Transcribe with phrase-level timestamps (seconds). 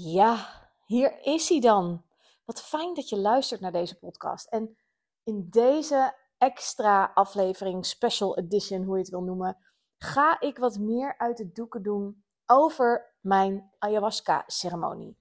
[0.00, 0.48] Ja,
[0.86, 2.04] hier is hij dan.
[2.44, 4.46] Wat fijn dat je luistert naar deze podcast.
[4.46, 4.76] En
[5.24, 9.56] in deze extra aflevering, special edition, hoe je het wil noemen,
[9.96, 15.18] ga ik wat meer uit de doeken doen over mijn ayahuasca-ceremonie.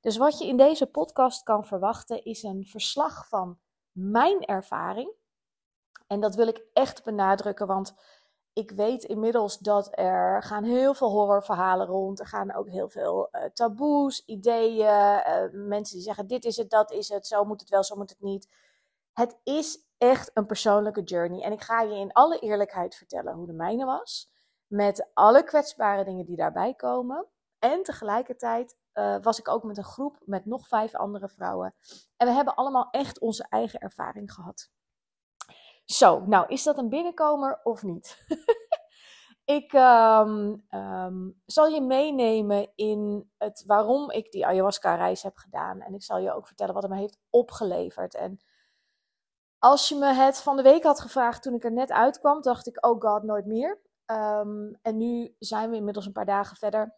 [0.00, 3.58] Dus wat je in deze podcast kan verwachten is een verslag van
[3.92, 5.12] mijn ervaring.
[6.06, 7.94] En dat wil ik echt benadrukken, want
[8.52, 12.20] ik weet inmiddels dat er gaan heel veel horrorverhalen rond.
[12.20, 14.86] Er gaan ook heel veel uh, taboes, ideeën.
[14.86, 17.96] Uh, mensen die zeggen: dit is het, dat is het, zo moet het wel, zo
[17.96, 18.48] moet het niet.
[19.12, 21.42] Het is echt een persoonlijke journey.
[21.42, 24.30] En ik ga je in alle eerlijkheid vertellen hoe de mijne was.
[24.66, 27.26] Met alle kwetsbare dingen die daarbij komen.
[27.58, 31.74] En tegelijkertijd uh, was ik ook met een groep met nog vijf andere vrouwen.
[32.16, 34.70] En we hebben allemaal echt onze eigen ervaring gehad.
[35.90, 38.24] Zo, nou is dat een binnenkomer of niet?
[39.58, 45.80] ik um, um, zal je meenemen in het waarom ik die ayahuasca-reis heb gedaan.
[45.80, 48.14] En ik zal je ook vertellen wat het me heeft opgeleverd.
[48.14, 48.40] En
[49.58, 52.66] als je me het van de week had gevraagd toen ik er net uitkwam, dacht
[52.66, 53.80] ik, oh god, nooit meer.
[54.06, 56.94] Um, en nu zijn we inmiddels een paar dagen verder.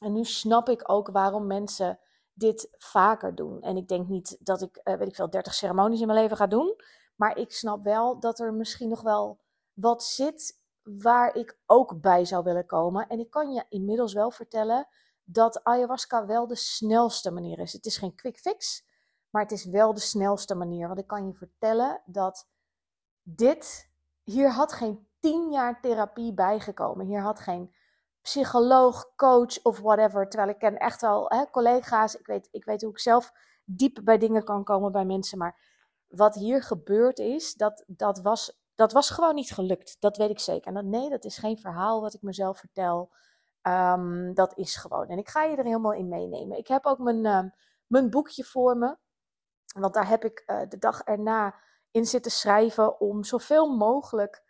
[0.00, 1.98] En nu snap ik ook waarom mensen
[2.32, 3.62] dit vaker doen.
[3.62, 6.36] En ik denk niet dat ik, uh, weet ik veel, 30 ceremonies in mijn leven
[6.36, 6.76] ga doen.
[7.18, 9.40] Maar ik snap wel dat er misschien nog wel
[9.72, 13.08] wat zit waar ik ook bij zou willen komen.
[13.08, 14.88] En ik kan je inmiddels wel vertellen
[15.24, 17.72] dat ayahuasca wel de snelste manier is.
[17.72, 18.86] Het is geen quick fix,
[19.30, 20.86] maar het is wel de snelste manier.
[20.86, 22.48] Want ik kan je vertellen dat
[23.22, 23.90] dit,
[24.22, 27.06] hier had geen tien jaar therapie bijgekomen.
[27.06, 27.74] Hier had geen
[28.22, 30.28] psycholoog, coach of whatever.
[30.28, 32.14] Terwijl ik ken echt wel hè, collega's.
[32.14, 33.32] Ik weet, ik weet hoe ik zelf
[33.64, 35.38] diep bij dingen kan komen bij mensen.
[35.38, 35.56] Maar
[36.08, 39.96] wat hier gebeurd is, dat, dat, was, dat was gewoon niet gelukt.
[40.00, 40.66] Dat weet ik zeker.
[40.66, 43.12] En dat, nee, dat is geen verhaal wat ik mezelf vertel.
[43.62, 45.08] Um, dat is gewoon.
[45.08, 46.58] En ik ga je er helemaal in meenemen.
[46.58, 47.50] Ik heb ook mijn, uh,
[47.86, 48.96] mijn boekje voor me.
[49.78, 51.54] Want daar heb ik uh, de dag erna
[51.90, 54.42] in zitten schrijven om zoveel mogelijk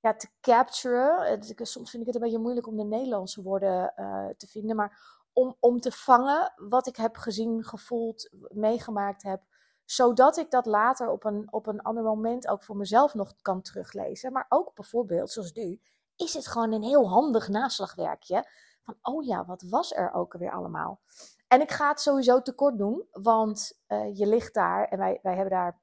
[0.00, 1.42] ja, te capturen.
[1.56, 4.76] Soms vind ik het een beetje moeilijk om de Nederlandse woorden uh, te vinden.
[4.76, 9.42] Maar om, om te vangen wat ik heb gezien, gevoeld, meegemaakt heb
[9.86, 13.62] zodat ik dat later op een, op een ander moment ook voor mezelf nog kan
[13.62, 14.32] teruglezen.
[14.32, 15.80] Maar ook bijvoorbeeld, zoals nu,
[16.16, 18.50] is het gewoon een heel handig naslagwerkje.
[18.82, 21.00] Van, oh ja, wat was er ook alweer allemaal?
[21.48, 25.34] En ik ga het sowieso tekort doen, want uh, je ligt daar en wij, wij
[25.34, 25.80] hebben daar.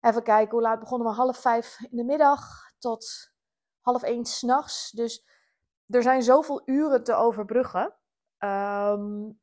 [0.00, 1.14] Even kijken, hoe laat begonnen we?
[1.14, 3.32] Half vijf in de middag tot
[3.80, 4.90] half één s'nachts.
[4.90, 5.24] Dus
[5.88, 7.94] er zijn zoveel uren te overbruggen.
[8.38, 9.40] Um,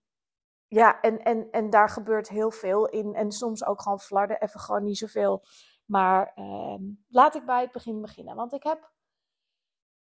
[0.73, 3.15] ja, en, en, en daar gebeurt heel veel in.
[3.15, 5.43] En soms ook gewoon flarden, even gewoon niet zoveel.
[5.85, 6.75] Maar uh,
[7.07, 8.35] laat ik bij het begin beginnen.
[8.35, 8.91] Want ik heb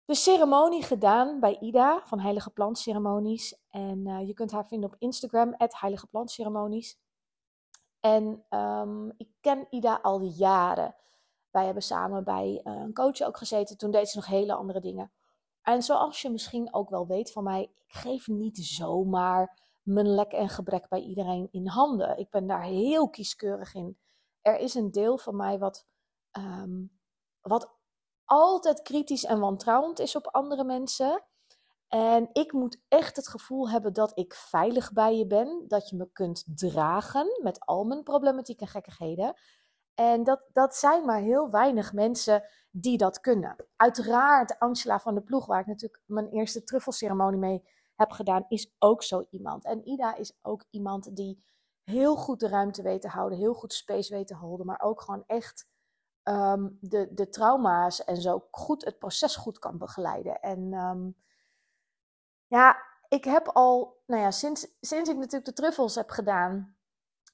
[0.04, 3.60] de ceremonie gedaan bij Ida van Heilige Plantceremonies.
[3.68, 6.98] En uh, je kunt haar vinden op Instagram, Heilige Plantceremonies.
[8.00, 10.94] En um, ik ken Ida al jaren.
[11.50, 13.78] Wij hebben samen bij uh, een coach ook gezeten.
[13.78, 15.12] Toen deed ze nog hele andere dingen.
[15.62, 20.32] En zoals je misschien ook wel weet van mij, ik geef niet zomaar mijn lek
[20.32, 22.18] en gebrek bij iedereen in handen.
[22.18, 23.98] Ik ben daar heel kieskeurig in.
[24.40, 25.86] Er is een deel van mij wat,
[26.38, 26.98] um,
[27.40, 27.76] wat
[28.24, 31.24] altijd kritisch en wantrouwend is op andere mensen.
[31.88, 35.64] En ik moet echt het gevoel hebben dat ik veilig bij je ben.
[35.68, 39.34] Dat je me kunt dragen met al mijn problematiek en gekkigheden.
[39.94, 43.56] En dat, dat zijn maar heel weinig mensen die dat kunnen.
[43.76, 47.62] Uiteraard Angela van de Ploeg, waar ik natuurlijk mijn eerste truffelceremonie mee
[47.98, 49.64] heb gedaan, is ook zo iemand.
[49.64, 51.44] En Ida is ook iemand die
[51.84, 55.00] heel goed de ruimte weet te houden, heel goed space weet te houden, maar ook
[55.00, 55.68] gewoon echt
[56.22, 60.40] um, de, de trauma's en zo goed het proces goed kan begeleiden.
[60.40, 61.16] En um,
[62.46, 62.76] ja,
[63.08, 66.76] ik heb al, nou ja, sinds, sinds ik natuurlijk de truffels heb gedaan,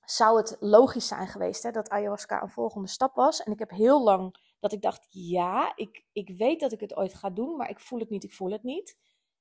[0.05, 3.43] zou het logisch zijn geweest hè, dat ayahuasca een volgende stap was.
[3.43, 6.97] En ik heb heel lang dat ik dacht, ja, ik, ik weet dat ik het
[6.97, 8.97] ooit ga doen, maar ik voel het niet, ik voel het niet.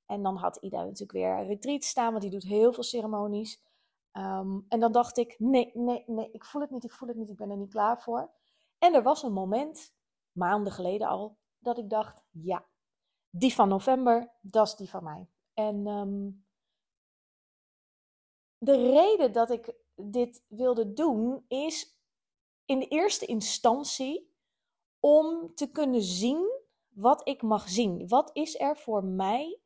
[0.06, 3.62] En dan had Ida natuurlijk weer een retreat staan, want die doet heel veel ceremonies.
[4.12, 7.16] Um, en dan dacht ik, nee, nee, nee, ik voel het niet, ik voel het
[7.16, 8.30] niet, ik ben er niet klaar voor.
[8.78, 9.94] En er was een moment,
[10.32, 12.66] maanden geleden al, dat ik dacht, ja,
[13.30, 15.28] die van november, dat is die van mij.
[15.54, 16.46] En um,
[18.58, 21.98] de reden dat ik dit wilde doen is
[22.64, 24.34] in de eerste instantie
[25.00, 28.08] om te kunnen zien wat ik mag zien.
[28.08, 29.60] Wat is er voor mij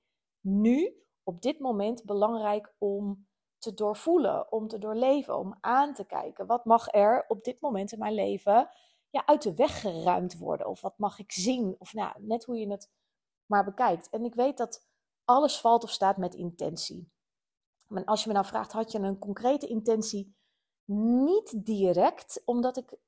[0.48, 3.26] nu, op dit moment, belangrijk om
[3.58, 6.46] te doorvoelen, om te doorleven, om aan te kijken.
[6.46, 8.68] Wat mag er op dit moment in mijn leven
[9.10, 10.66] ja, uit de weg geruimd worden?
[10.66, 11.76] Of wat mag ik zien?
[11.78, 12.90] Of nou, net hoe je het
[13.46, 14.08] maar bekijkt.
[14.10, 14.86] En ik weet dat
[15.24, 17.12] alles valt of staat met intentie.
[17.88, 20.36] Maar als je me nou vraagt, had je een concrete intentie?
[20.84, 22.98] Niet direct, omdat ik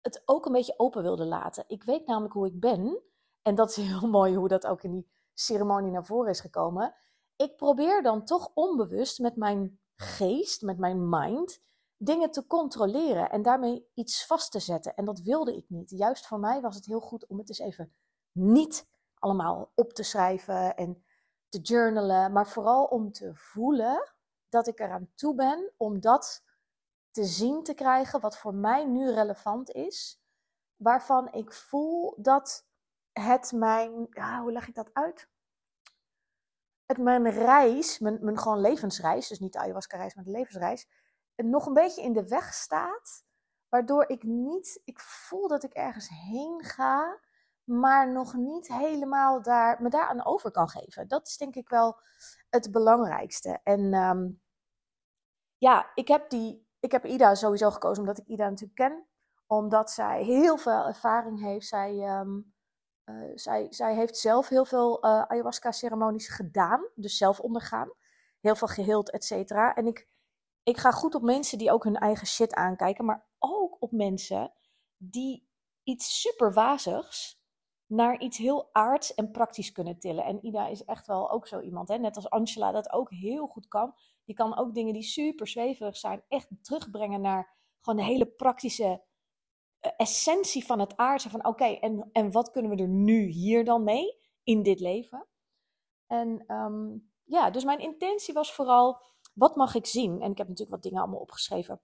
[0.00, 1.64] het ook een beetje open wilde laten.
[1.66, 3.02] Ik weet namelijk hoe ik ben.
[3.42, 6.94] En dat is heel mooi hoe dat ook in die ceremonie naar voren is gekomen.
[7.36, 11.62] Ik probeer dan toch onbewust met mijn geest, met mijn mind,
[11.96, 14.94] dingen te controleren en daarmee iets vast te zetten.
[14.94, 15.90] En dat wilde ik niet.
[15.90, 17.94] Juist voor mij was het heel goed om het eens even
[18.32, 18.86] niet
[19.18, 21.04] allemaal op te schrijven en
[21.48, 24.12] te journalen, maar vooral om te voelen
[24.48, 26.44] dat ik eraan toe ben om dat
[27.10, 30.20] te zien te krijgen wat voor mij nu relevant is,
[30.76, 32.66] waarvan ik voel dat
[33.20, 35.28] het mijn, ja, hoe leg ik dat uit?
[36.86, 40.88] Het mijn reis, mijn, mijn gewoon levensreis, dus niet de ayahuasca-reis, maar de levensreis,
[41.36, 43.24] nog een beetje in de weg staat.
[43.68, 47.20] Waardoor ik niet, ik voel dat ik ergens heen ga,
[47.64, 51.08] maar nog niet helemaal daar, me daaraan over kan geven.
[51.08, 52.00] Dat is denk ik wel
[52.50, 53.60] het belangrijkste.
[53.62, 54.28] En ehm,
[55.58, 59.06] ja, ik heb, die, ik heb Ida sowieso gekozen omdat ik Ida natuurlijk ken.
[59.46, 61.66] Omdat zij heel veel ervaring heeft.
[61.66, 62.40] Zij, ehm,
[63.06, 66.88] eh, zij, zij heeft zelf heel veel uh, ayahuasca-ceremonies gedaan.
[66.94, 67.92] Dus zelf ondergaan.
[68.40, 69.74] Heel veel geheeld, et cetera.
[69.74, 70.08] En ik
[70.66, 74.52] ik ga goed op mensen die ook hun eigen shit aankijken, maar ook op mensen
[74.96, 75.48] die
[75.82, 77.40] iets super wazigs
[77.86, 80.24] naar iets heel aards en praktisch kunnen tillen.
[80.24, 81.98] En Ida is echt wel ook zo iemand, hè?
[81.98, 83.94] net als Angela dat ook heel goed kan.
[84.24, 88.84] Die kan ook dingen die super zweverig zijn echt terugbrengen naar gewoon de hele praktische
[88.84, 88.98] eh,
[89.96, 91.30] essentie van het aardse.
[91.30, 95.26] Van oké, en, en wat kunnen we er nu hier dan mee in dit leven?
[96.06, 99.02] En ehm, ja, dus mijn intentie was vooral
[99.34, 100.20] wat mag ik zien?
[100.20, 101.80] En ik heb natuurlijk wat dingen allemaal opgeschreven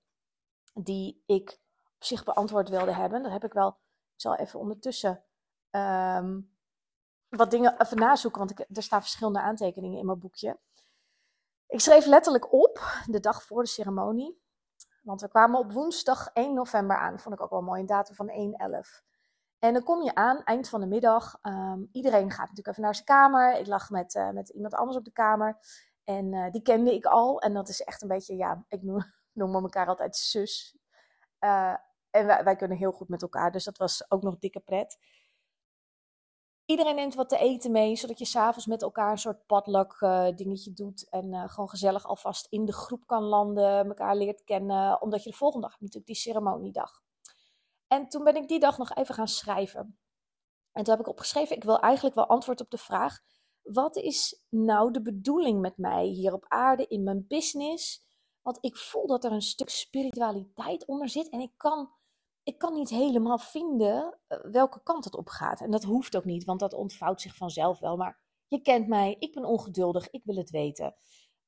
[0.74, 1.60] die ik
[1.94, 3.22] op zich beantwoord wilde hebben.
[3.22, 3.68] Dat heb ik wel.
[4.14, 5.24] Ik zal even ondertussen
[5.70, 6.40] ehm,
[7.28, 10.60] wat dingen even nazoeken, want ik, er staan verschillende aantekeningen in mijn boekje.
[11.66, 14.41] Ik schreef letterlijk op de dag voor de ceremonie.
[15.02, 17.18] Want we kwamen op woensdag 1 november aan.
[17.18, 19.10] Vond ik ook wel mooi, een datum van 1-11.
[19.58, 21.38] En dan kom je aan, eind van de middag.
[21.42, 23.58] Um, iedereen gaat natuurlijk even naar zijn kamer.
[23.58, 25.58] Ik lag met, uh, met iemand anders op de kamer.
[26.04, 27.40] En uh, die kende ik al.
[27.40, 29.02] En dat is echt een beetje, ja, ik noem,
[29.32, 30.76] noem elkaar altijd zus.
[31.40, 31.74] Uh,
[32.10, 33.52] en wij, kunnen heel goed met elkaar.
[33.52, 34.98] Dus dat was ook nog dikke pret.
[36.72, 40.28] Iedereen neemt wat te eten mee, zodat je s'avonds met elkaar een soort padluck uh,
[40.36, 41.08] dingetje doet.
[41.08, 45.02] En gewoon gezellig alvast in de groep kan landen, elkaar leert kennen.
[45.02, 47.02] Omdat je de volgende dag natuurlijk die ceremoniedag.
[47.86, 49.98] En toen ben ik die dag nog even gaan schrijven.
[50.72, 53.20] En toen heb ik opgeschreven, ik wil eigenlijk wel antwoord op de vraag
[53.62, 58.04] wat is nou de bedoeling met mij hier op aarde in mijn business?
[58.42, 61.90] Want ik voel dat er een stuk spiritualiteit onder zit en ik kan,
[62.42, 65.60] ik kan niet helemaal vinden eh, welke kant het op gaat.
[65.60, 67.96] En dat hoeft ook niet, want dat ontvouwt zich vanzelf wel.
[67.96, 70.94] Maar je kent mij, ik ben ongeduldig, ik wil het weten.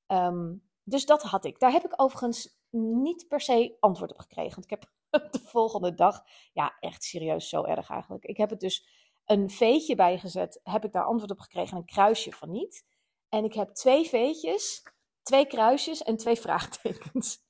[0.07, 1.59] Um, dus dat had ik.
[1.59, 4.51] Daar heb ik overigens niet per se antwoord op gekregen.
[4.51, 4.93] Want ik heb
[5.33, 8.25] de volgende dag, ja, echt serieus zo erg eigenlijk.
[8.25, 8.87] Ik heb het dus
[9.25, 12.85] een veetje bijgezet, heb ik daar antwoord op gekregen, een kruisje van niet.
[13.29, 14.83] En ik heb twee veetjes,
[15.23, 17.44] twee kruisjes en twee vraagtekens.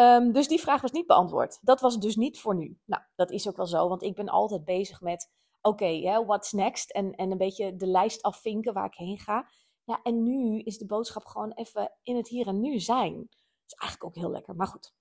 [0.00, 1.58] Um, dus die vraag was niet beantwoord.
[1.62, 2.78] Dat was dus niet voor nu.
[2.84, 6.52] Nou, dat is ook wel zo, want ik ben altijd bezig met, oké, okay, what's
[6.52, 6.90] next?
[6.90, 9.48] En, en een beetje de lijst afvinken waar ik heen ga.
[9.84, 13.16] Ja, en nu is de boodschap gewoon even in het hier en nu zijn.
[13.16, 14.94] Dat is eigenlijk ook heel lekker, maar goed.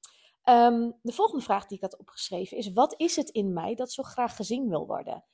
[0.43, 3.91] Um, de volgende vraag die ik had opgeschreven is: wat is het in mij dat
[3.91, 5.25] zo graag gezien wil worden?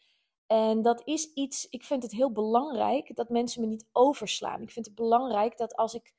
[0.48, 4.62] En dat is iets, ik vind het heel belangrijk dat mensen me niet overslaan.
[4.62, 6.14] Ik vind het belangrijk dat als ik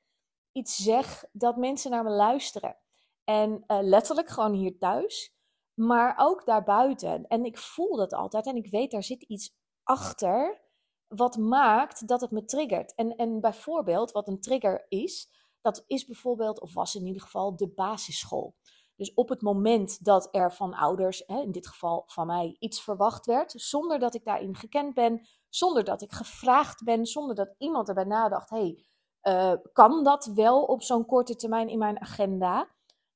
[0.51, 2.77] iets zeg, dat mensen naar me luisteren.
[3.23, 5.35] En uh, letterlijk gewoon hier thuis,
[5.73, 7.27] maar ook daarbuiten.
[7.27, 10.61] En ik voel dat altijd en ik weet daar zit iets achter
[11.07, 12.95] wat maakt dat het me triggert.
[12.95, 15.29] En, en bijvoorbeeld, wat een trigger is,
[15.61, 18.55] dat is bijvoorbeeld, of was in ieder geval, de basisschool.
[18.95, 23.25] Dus op het moment dat er van ouders, in dit geval van mij, iets verwacht
[23.25, 27.87] werd, zonder dat ik daarin gekend ben, zonder dat ik gevraagd ben, zonder dat iemand
[27.87, 28.85] erbij nadacht, hey,
[29.23, 32.69] uh, kan dat wel op zo'n korte termijn in mijn agenda?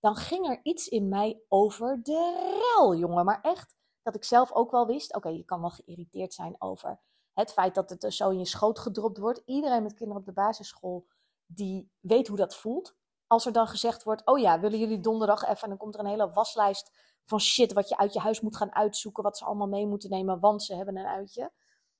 [0.08, 3.26] Dan ging er iets in mij over de rel, jongen.
[3.26, 7.00] Maar echt, dat ik zelf ook wel wist, oké, je kan wel geïrriteerd zijn over
[7.34, 9.42] het feit dat het zo in je schoot gedropt wordt.
[9.46, 11.08] Iedereen met kinderen op de basisschool,
[11.46, 12.96] die weet hoe dat voelt
[13.28, 15.62] als er dan gezegd wordt: Oh ja, willen jullie donderdag even?
[15.62, 16.92] En dan komt er een hele waslijst
[17.26, 19.24] van shit wat je uit je huis moet gaan uitzoeken.
[19.24, 21.52] Wat ze allemaal mee moeten nemen, want ze hebben een uitje.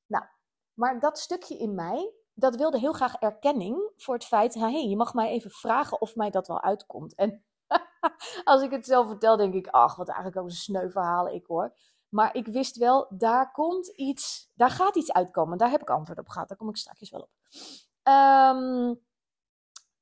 [0.06, 0.26] Nou,
[0.74, 4.88] maar dat stukje in mij, dat wilde heel graag erkenning voor het feit: hé, hey,
[4.88, 7.16] je mag mij even vragen of mij dat wel uitkomt.
[7.16, 7.46] En
[8.44, 11.46] als ik het zelf vertel, denk ik: Ach, wat eigenlijk ook een sneu verhaal ik
[11.46, 11.76] hoor.
[12.10, 15.58] Maar ik wist wel, daar komt iets, daar gaat iets uitkomen.
[15.58, 16.48] Daar heb ik antwoord op gehad.
[16.48, 17.30] Daar kom ik straks wel op.
[18.04, 19.06] Um,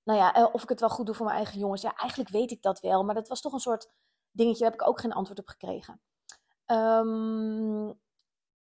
[0.04, 1.82] nou ja, eh, of ik het wel goed doe voor mijn eigen jongens.
[1.82, 3.04] Ja, eigenlijk weet ik dat wel.
[3.04, 3.92] Maar dat was toch een soort
[4.32, 6.02] dingetje, daar heb ik ook geen antwoord op gekregen.
[6.66, 8.00] Um,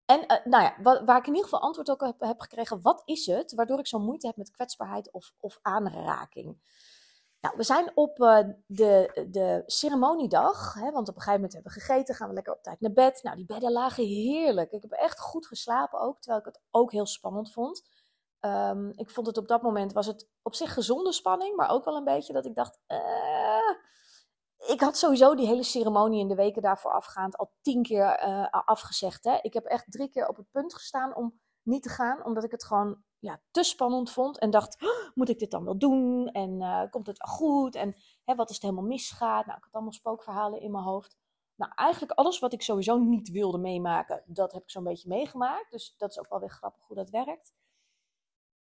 [0.04, 0.74] en uh, nou ja,
[1.04, 3.86] waar, ik in ieder geval antwoord ook op heb, gekregen, wat is het waardoor ik
[3.86, 6.58] zo moeite heb met kwetsbaarheid of, of aanraking?
[7.44, 11.72] Nou, we zijn op uh, de, de ceremoniedag, hè, want op een gegeven moment hebben
[11.72, 13.22] we gegeten, gaan we lekker op tijd naar bed.
[13.22, 14.70] Nou, die bedden lagen heerlijk.
[14.70, 17.82] Ik heb echt goed geslapen ook, terwijl ik het ook heel spannend vond.
[18.40, 21.84] Um, ik vond het op dat moment, was het op zich gezonde spanning, maar ook
[21.84, 23.76] wel een beetje dat ik dacht, uh,
[24.72, 28.46] ik had sowieso die hele ceremonie in de weken daarvoor afgaand al tien keer uh,
[28.50, 29.24] afgezegd.
[29.24, 29.38] Hè.
[29.42, 32.50] Ik heb echt drie keer op het punt gestaan om niet te gaan, omdat ik
[32.50, 34.38] het gewoon ja, te spannend vond.
[34.38, 34.76] En dacht,
[35.14, 36.28] moet ik dit dan wel doen?
[36.28, 37.74] En uh, komt het wel goed?
[37.74, 39.46] En hè, wat als het helemaal misgaat?
[39.46, 41.16] Nou, ik had allemaal spookverhalen in mijn hoofd.
[41.54, 45.70] Nou, eigenlijk alles wat ik sowieso niet wilde meemaken, dat heb ik zo'n beetje meegemaakt.
[45.70, 47.52] Dus dat is ook wel weer grappig hoe dat werkt.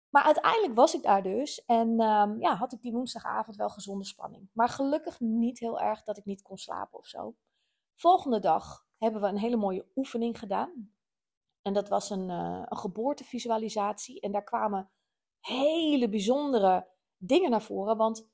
[0.10, 4.06] Maar uiteindelijk was ik daar dus en um, ja, had ik die woensdagavond wel gezonde
[4.06, 4.50] spanning.
[4.54, 7.36] Maar gelukkig niet heel erg dat ik niet kon slapen of zo.
[7.96, 10.95] Volgende dag hebben we een hele mooie oefening gedaan.
[11.66, 14.20] En dat was een, uh, een geboortevisualisatie.
[14.20, 14.90] En daar kwamen
[15.40, 17.98] hele bijzondere dingen naar voren.
[17.98, 18.28] Want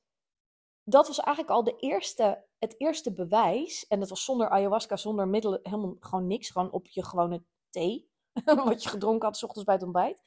[0.83, 3.87] dat was eigenlijk al de eerste, het eerste bewijs.
[3.87, 6.49] En dat was zonder ayahuasca, zonder middelen, helemaal gewoon niks.
[6.49, 8.09] Gewoon op je gewone thee.
[8.65, 10.23] wat je gedronken had s ochtends bij het ontbijt.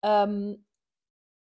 [0.00, 0.66] Um,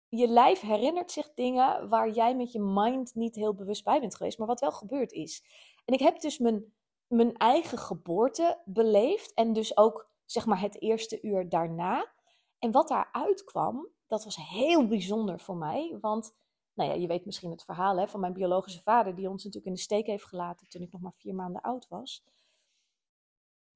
[0.09, 4.15] je lijf herinnert zich dingen waar jij met je mind niet heel bewust bij bent
[4.15, 5.43] geweest, maar wat wel gebeurd is.
[5.85, 6.73] En ik heb dus mijn,
[7.07, 12.11] mijn eigen geboorte beleefd en dus ook zeg maar het eerste uur daarna.
[12.59, 16.35] En wat daaruit kwam, dat was heel bijzonder voor mij, want
[16.73, 19.65] nou ja, je weet misschien het verhaal hè, van mijn biologische vader, die ons natuurlijk
[19.65, 22.23] in de steek heeft gelaten toen ik nog maar vier maanden oud was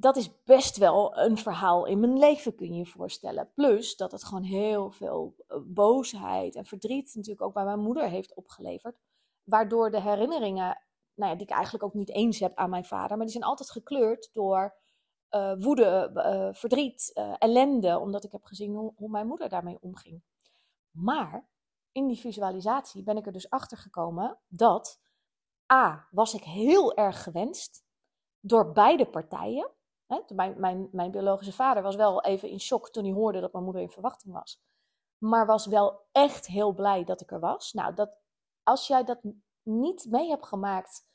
[0.01, 3.51] dat is best wel een verhaal in mijn leven, kun je je voorstellen.
[3.53, 8.09] Plus dat het gewoon heel veel eh, boosheid en verdriet natuurlijk ook bij mijn moeder
[8.09, 8.97] heeft opgeleverd.
[9.43, 10.81] Waardoor de herinneringen,
[11.13, 13.49] nou ja, die ik eigenlijk ook niet eens heb aan mijn vader, maar die zijn
[13.49, 14.75] altijd gekleurd door
[15.31, 19.77] uh, woede, uh, verdriet, uh, ellende, omdat ik heb gezien hoe, hoe mijn moeder daarmee
[19.81, 20.23] omging.
[20.91, 21.49] Maar
[21.91, 25.01] in die visualisatie ben ik er dus achter gekomen dat
[25.73, 27.83] A, was ik heel erg gewenst
[28.39, 29.71] door beide partijen.
[30.35, 33.63] Mijn, mijn, mijn biologische vader was wel even in shock toen hij hoorde dat mijn
[33.63, 34.61] moeder in verwachting was.
[35.17, 37.73] Maar was wel echt heel blij dat ik er was.
[37.73, 38.17] Nou, dat,
[38.63, 39.19] als jij dat
[39.63, 41.09] niet mee hebt gemaakt,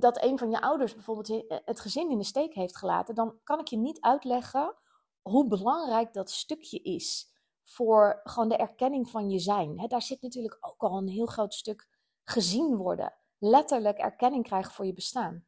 [0.00, 3.60] dat een van je ouders bijvoorbeeld het gezin in de steek heeft gelaten, dan kan
[3.60, 4.74] ik je niet uitleggen
[5.22, 7.30] hoe belangrijk dat stukje is
[7.62, 9.88] voor gewoon de erkenning van je zijn.
[9.88, 11.88] daar zit natuurlijk ook al een heel groot stuk
[12.24, 13.14] gezien worden.
[13.38, 15.46] Letterlijk erkenning krijgen voor je bestaan.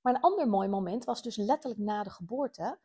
[0.00, 2.78] Maar een ander mooi moment was dus letterlijk na de geboorte,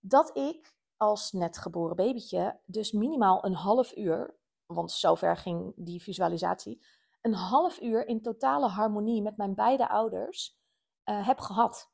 [0.00, 4.34] dat ik als net geboren babytje dus minimaal een half uur,
[4.66, 6.84] want zover ging die visualisatie,
[7.24, 10.58] een half uur in totale harmonie met mijn beide ouders
[11.04, 11.92] uh, heb gehad.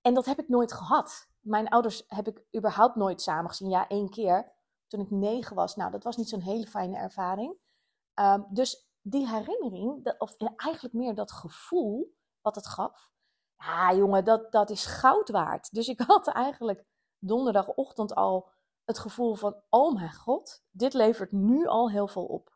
[0.00, 1.28] En dat heb ik nooit gehad.
[1.40, 3.68] Mijn ouders heb ik überhaupt nooit samen gezien.
[3.68, 4.52] Ja, één keer
[4.86, 5.76] toen ik negen was.
[5.76, 7.56] Nou, dat was niet zo'n hele fijne ervaring.
[8.20, 13.10] Um, dus die herinnering, of eigenlijk meer dat gevoel wat het gaf,
[13.56, 15.72] ja, jongen, dat, dat is goud waard.
[15.72, 16.84] Dus ik had eigenlijk
[17.18, 18.50] donderdagochtend al
[18.84, 22.51] het gevoel van: oh mijn god, dit levert nu al heel veel op.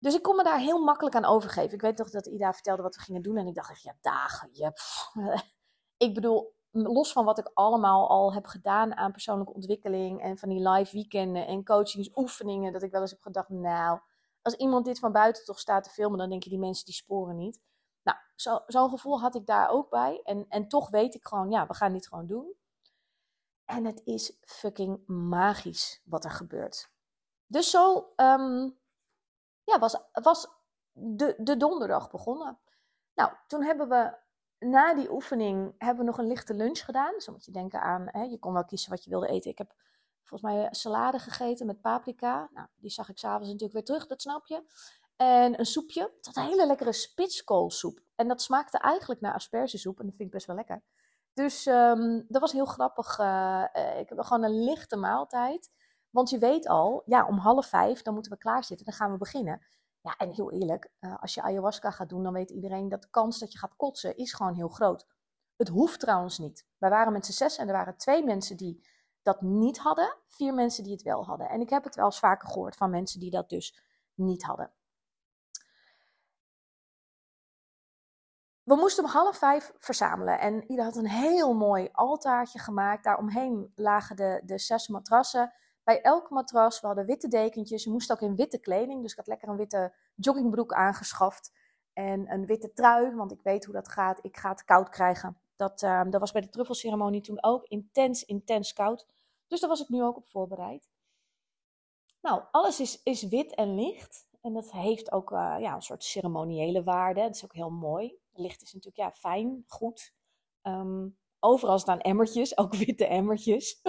[0.00, 1.74] Dus ik kon me daar heel makkelijk aan overgeven.
[1.74, 3.36] Ik weet nog dat Ida vertelde wat we gingen doen.
[3.36, 4.48] En ik dacht ja, dagen.
[4.52, 4.72] Je,
[6.06, 10.22] ik bedoel, los van wat ik allemaal al heb gedaan aan persoonlijke ontwikkeling.
[10.22, 12.72] En van die live weekenden en coachingsoefeningen.
[12.72, 14.00] Dat ik wel eens heb gedacht, nou,
[14.42, 16.94] als iemand dit van buiten toch staat te filmen, dan denk je die mensen die
[16.94, 17.60] sporen niet.
[18.02, 20.20] Nou, zo'n zo gevoel had ik daar ook bij.
[20.22, 22.54] En, en toch weet ik gewoon, ja, we gaan dit gewoon doen.
[23.64, 26.90] En het is fucking magisch wat er gebeurt.
[27.46, 28.78] Dus zo um,
[29.70, 30.48] ja, was, was
[30.92, 32.58] de, de donderdag begonnen.
[33.14, 34.16] Nou, toen hebben we
[34.58, 37.12] na die oefening hebben we nog een lichte lunch gedaan.
[37.12, 39.50] Dus dan moet je denken aan, hè, je kon wel kiezen wat je wilde eten.
[39.50, 39.74] Ik heb
[40.24, 42.48] volgens mij salade gegeten met paprika.
[42.52, 44.62] Nou, die zag ik s'avonds natuurlijk weer terug, dat snap je.
[45.16, 46.12] En een soepje.
[46.20, 48.00] Had een hele lekkere spitskoolsoep.
[48.14, 49.98] En dat smaakte eigenlijk naar aspergesoep.
[49.98, 50.82] En dat vind ik best wel lekker.
[51.34, 53.18] Dus um, dat was heel grappig.
[53.18, 53.64] Uh,
[53.98, 55.70] ik heb gewoon een lichte maaltijd.
[56.10, 58.86] Want je weet al, ja, om half vijf, dan moeten we klaarzitten.
[58.86, 59.62] Dan gaan we beginnen.
[60.00, 63.10] Ja, en heel eerlijk, uh, als je ayahuasca gaat doen, dan weet iedereen dat de
[63.10, 65.06] kans dat je gaat kotsen is gewoon heel groot.
[65.56, 66.66] Het hoeft trouwens niet.
[66.78, 68.88] Wij waren met z'n zes en er waren twee mensen die
[69.22, 70.16] dat niet hadden.
[70.26, 71.48] Vier mensen die het wel hadden.
[71.48, 73.82] En ik heb het wel eens vaker gehoord van mensen die dat dus
[74.14, 74.72] niet hadden.
[78.62, 83.04] We moesten om half vijf verzamelen en ieder had een heel mooi altaartje gemaakt.
[83.04, 85.52] Daaromheen lagen de, de zes matrassen
[85.90, 86.80] bij elk matras.
[86.80, 87.84] We hadden witte dekentjes.
[87.84, 89.02] Je moest ook in witte kleding.
[89.02, 91.52] Dus ik had lekker een witte joggingbroek aangeschaft.
[91.92, 94.18] En een witte trui, want ik weet hoe dat gaat.
[94.24, 95.40] Ik ga het koud krijgen.
[95.56, 99.06] Dat, uh, dat was bij de truffelceremonie toen ook intens, intens koud.
[99.46, 100.90] Dus daar was ik nu ook op voorbereid.
[102.20, 104.28] Nou, alles is, is wit en licht.
[104.40, 107.20] En dat heeft ook uh, ja, een soort ceremoniële waarde.
[107.20, 108.18] Dat is ook heel mooi.
[108.32, 110.14] Licht is natuurlijk ja, fijn, goed.
[110.62, 113.82] Um, overal staan emmertjes, ook witte emmertjes.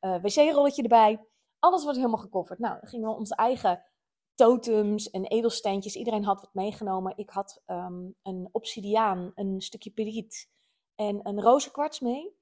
[0.00, 1.20] uh, wc-rolletje erbij.
[1.58, 2.58] Alles wordt helemaal gekofferd.
[2.58, 3.84] Nou, dan gingen we onze eigen
[4.34, 5.96] totems en edelsteentjes.
[5.96, 7.12] Iedereen had wat meegenomen.
[7.16, 10.50] Ik had um, een obsidiaan, een stukje periet
[10.94, 12.36] en een rozenkwarts mee.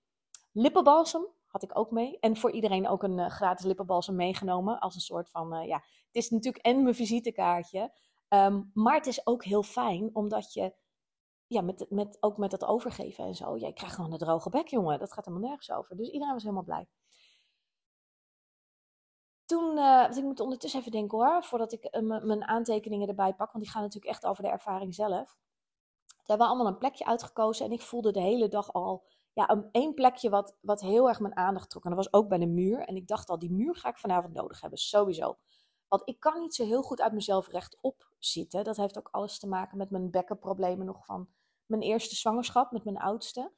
[0.53, 2.19] Lippenbalsem had ik ook mee.
[2.21, 4.81] En voor iedereen ook een uh, gratis lippenbalsem meegenomen.
[4.81, 7.93] Als een soort van, uh, ja, het is natuurlijk en mijn visitekaartje.
[8.29, 10.75] Um, maar het is ook heel fijn, omdat je,
[11.49, 13.57] ja, met, met, ook met dat overgeven en zo.
[13.57, 14.99] Jij krijgt gewoon een droge bek, jongen.
[14.99, 15.97] Dat gaat helemaal nergens over.
[15.97, 16.89] Dus iedereen was helemaal blij.
[19.45, 23.53] Toen, uh, ik moet ondertussen even denken hoor, voordat ik mijn aantekeningen erbij pak.
[23.53, 25.39] Want die gaan natuurlijk echt over de ervaring zelf.
[26.07, 29.69] We hebben allemaal een plekje uitgekozen en ik voelde de hele dag al ja, een,
[29.73, 31.85] één plekje wat, wat heel erg mijn aandacht trok.
[31.85, 32.81] En dat was ook bij de muur.
[32.81, 35.39] En ik dacht al, die muur ga ik vanavond nodig hebben, sowieso.
[35.89, 38.65] Want ik kan niet zo heel goed uit mezelf rechtop zitten.
[38.65, 41.29] Dat heeft ook alles te maken met mijn bekkenproblemen nog van
[41.69, 43.53] mijn eerste zwangerschap met mijn oudste.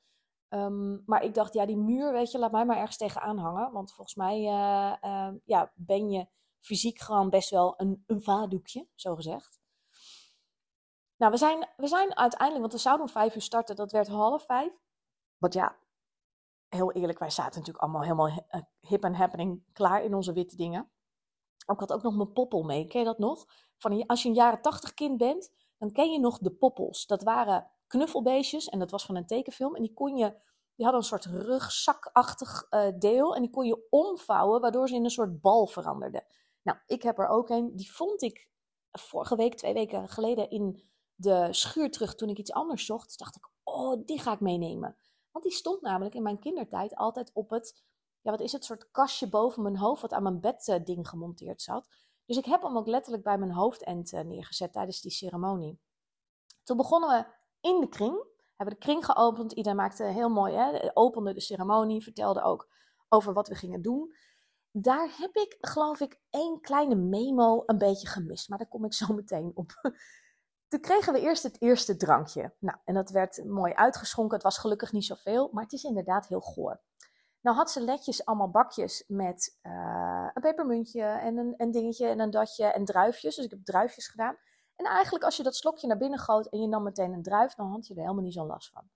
[0.48, 3.72] Um, maar ik dacht, ja, die muur, weet je, laat mij maar ergens tegenaan hangen.
[3.72, 6.26] Want volgens mij uh, uh, ja, ben je
[6.60, 9.60] fysiek gewoon best wel een, een vadoekje, zo gezegd.
[11.16, 14.08] Nou, we zijn, we zijn uiteindelijk, want we zouden om vijf uur starten, dat werd
[14.08, 14.72] half vijf.
[15.38, 15.76] Want ja,
[16.68, 20.56] heel eerlijk, wij zaten natuurlijk allemaal helemaal eh, hip en happening klaar in onze witte
[20.56, 20.92] dingen.
[21.66, 23.46] Ik had ook nog mijn poppel mee, ken je dat nog?
[23.76, 27.06] Van, als je een jaren tachtig kind bent, dan ken je nog de poppels.
[27.06, 29.76] Dat waren knuffelbeestjes en dat was van een tekenfilm.
[29.76, 30.34] En die kon je,
[30.74, 35.04] die hadden een soort rugzakachtig uh, deel en die kon je omvouwen, waardoor ze in
[35.04, 36.24] een soort bal veranderden.
[36.62, 38.48] Nou, ik heb er ook een, die vond ik
[38.92, 43.18] vorige week, twee weken geleden in de schuur terug toen ik iets anders zocht.
[43.18, 44.96] Dacht ik, oh, die ga ik meenemen.
[45.30, 47.84] Want die stond namelijk in mijn kindertijd altijd op het,
[48.20, 51.62] ja, wat is het, soort kastje boven mijn hoofd, wat aan mijn bedding uh, gemonteerd
[51.62, 51.88] zat.
[52.26, 55.80] Dus ik heb hem ook letterlijk bij mijn hoofdend uh, neergezet tijdens die ceremonie.
[56.62, 58.24] Toen begonnen we in de kring.
[58.56, 59.52] Hebben de kring geopend.
[59.52, 62.68] Iedereen maakte heel mooi, hè, opende de ceremonie, vertelde ook
[63.08, 64.14] over wat we gingen doen.
[64.72, 68.48] Daar heb ik, geloof ik, één kleine memo een beetje gemist.
[68.48, 69.70] Maar daar kom ik zo meteen op.
[70.68, 72.54] Toen kregen we eerst het eerste drankje.
[72.58, 74.34] Nou, en dat werd mooi uitgeschonken.
[74.34, 76.80] Het was gelukkig niet zoveel, maar het is inderdaad heel goor.
[77.40, 82.20] Nou had ze letjes allemaal bakjes met uh, een pepermuntje en een, een dingetje en
[82.20, 83.36] een datje en druifjes.
[83.36, 84.36] Dus ik heb druifjes gedaan.
[84.80, 87.54] En eigenlijk als je dat slokje naar binnen goot en je nam meteen een druif,
[87.54, 88.90] dan had je er helemaal niet zo'n last van.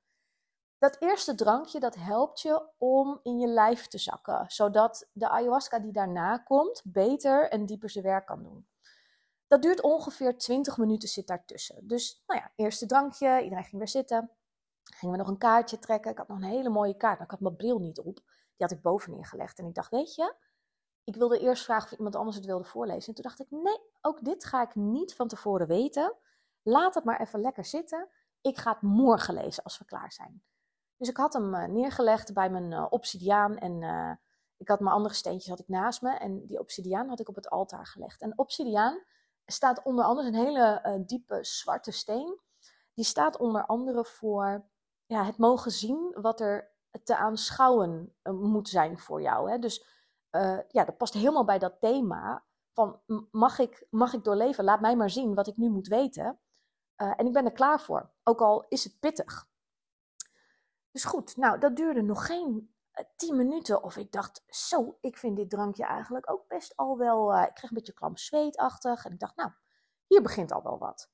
[0.79, 4.44] Dat eerste drankje, dat helpt je om in je lijf te zakken.
[4.49, 8.68] Zodat de ayahuasca die daarna komt, beter en dieper zijn werk kan doen.
[9.47, 11.88] Dat duurt ongeveer 20 minuten zit daartussen.
[11.88, 14.31] Dus, nou ja, eerste drankje, iedereen ging weer zitten.
[14.83, 16.11] Gingen we nog een kaartje trekken.
[16.11, 18.16] Ik had nog een hele mooie kaart, maar ik had mijn bril niet op.
[18.57, 19.59] Die had ik bovenin gelegd.
[19.59, 20.35] En ik dacht, weet je,
[21.04, 23.08] ik wilde eerst vragen of iemand anders het wilde voorlezen.
[23.08, 26.16] En toen dacht ik, nee, ook dit ga ik niet van tevoren weten.
[26.62, 28.08] Laat het maar even lekker zitten.
[28.40, 30.42] Ik ga het morgen lezen als we klaar zijn.
[30.96, 34.12] Dus ik had hem uh, neergelegd bij mijn uh, obsidiaan en uh,
[34.56, 37.34] ik had mijn andere steentjes had ik naast me en die obsidiaan had ik op
[37.34, 38.22] het altaar gelegd.
[38.22, 39.02] En obsidiaan
[39.46, 42.40] staat onder andere een hele diepe zwarte steen.
[42.94, 44.68] Die staat onder andere voor
[45.06, 49.50] ja, het mogen zien wat er te aanschouwen moet zijn voor jou.
[49.50, 49.58] Hè?
[49.58, 49.84] Dus
[50.68, 54.64] ja, dat past helemaal bij dat thema van mag ik, mag ik doorleven?
[54.64, 56.38] Laat mij maar zien wat ik nu moet weten.
[56.97, 59.49] en ik ben er klaar voor, ook al is het pittig.
[60.94, 63.83] Dus goed, nou, dat duurde nog geen uh, tien minuten.
[63.83, 67.42] Of ik dacht, zo, ik vind dit drankje eigenlijk ook best al wel.
[67.42, 69.05] Ik kreeg een beetje klam zweetachtig.
[69.05, 69.51] En ik dacht, nou,
[70.07, 71.11] hier begint al wel wat.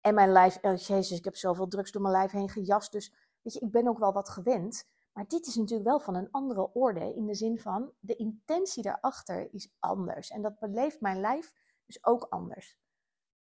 [0.00, 2.92] En mijn lijf, oh jezus, ik heb zoveel drugs door mijn lijf heen gejast.
[2.92, 4.88] Dus weet je, ik ben ook wel wat gewend.
[5.12, 7.14] Maar dit is natuurlijk wel van een andere orde.
[7.14, 10.30] In de zin van, de intentie daarachter is anders.
[10.30, 11.54] En dat beleeft mijn lijf
[11.86, 12.78] dus ook anders.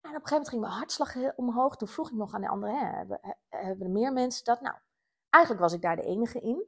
[0.02, 1.76] En op een gegeven moment ging mijn hartslag omhoog.
[1.76, 3.20] Toen vroeg ik nog aan de anderen, hebben,
[3.50, 4.62] er meer mensen dat?
[4.62, 4.76] Nou,
[5.30, 6.68] Eigenlijk was ik daar de enige in.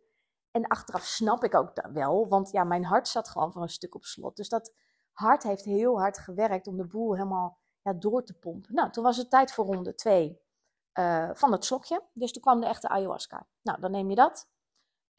[0.52, 3.70] En achteraf snap ik ook dat wel, want ja, mijn hart zat gewoon voor een
[3.70, 4.36] stuk op slot.
[4.36, 4.74] Dus dat
[5.12, 8.74] hart heeft heel hard gewerkt om de boel helemaal ja, door te pompen.
[8.74, 10.42] Nou, toen was het tijd voor ronde 2
[11.00, 12.04] uh, eh, van het slokje.
[12.14, 13.48] Dus toen kwam de echte ayahuasca.
[13.62, 14.50] Nou, dan neem je dat.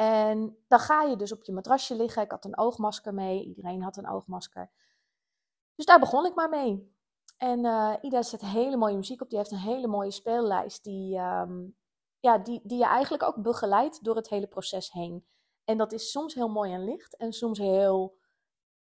[0.03, 2.23] En dan ga je dus op je matrasje liggen.
[2.23, 3.45] Ik had een oogmasker mee.
[3.45, 4.71] Iedereen had een oogmasker.
[5.75, 6.97] Dus daar begon ik maar mee.
[7.37, 9.29] En uh, Ida zet hele mooie muziek op.
[9.29, 10.85] Die heeft een hele mooie speellijst.
[10.85, 11.77] Die, um,
[12.21, 15.27] ja, die, die je eigenlijk ook begeleidt door het hele proces heen.
[15.65, 18.17] En dat is soms heel mooi en licht en soms heel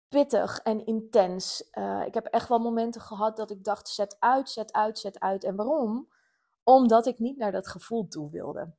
[0.08, 1.70] pittig en intens.
[1.70, 5.20] Eh, ik heb echt wel momenten gehad dat ik dacht: zet uit, zet uit, zet
[5.20, 5.44] uit.
[5.44, 6.08] En waarom?
[6.62, 8.74] Omdat ik niet naar dat gevoel toe wilde.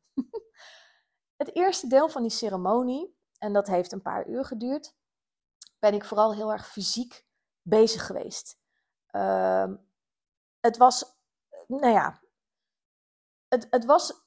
[1.37, 4.95] Het eerste deel van die ceremonie, en dat heeft een paar uur geduurd,
[5.79, 7.25] ben ik vooral heel erg fysiek
[7.61, 8.57] bezig geweest.
[9.07, 9.75] Ehm,
[10.59, 11.17] het was,
[11.67, 12.21] nou ja,
[13.47, 14.25] het, het was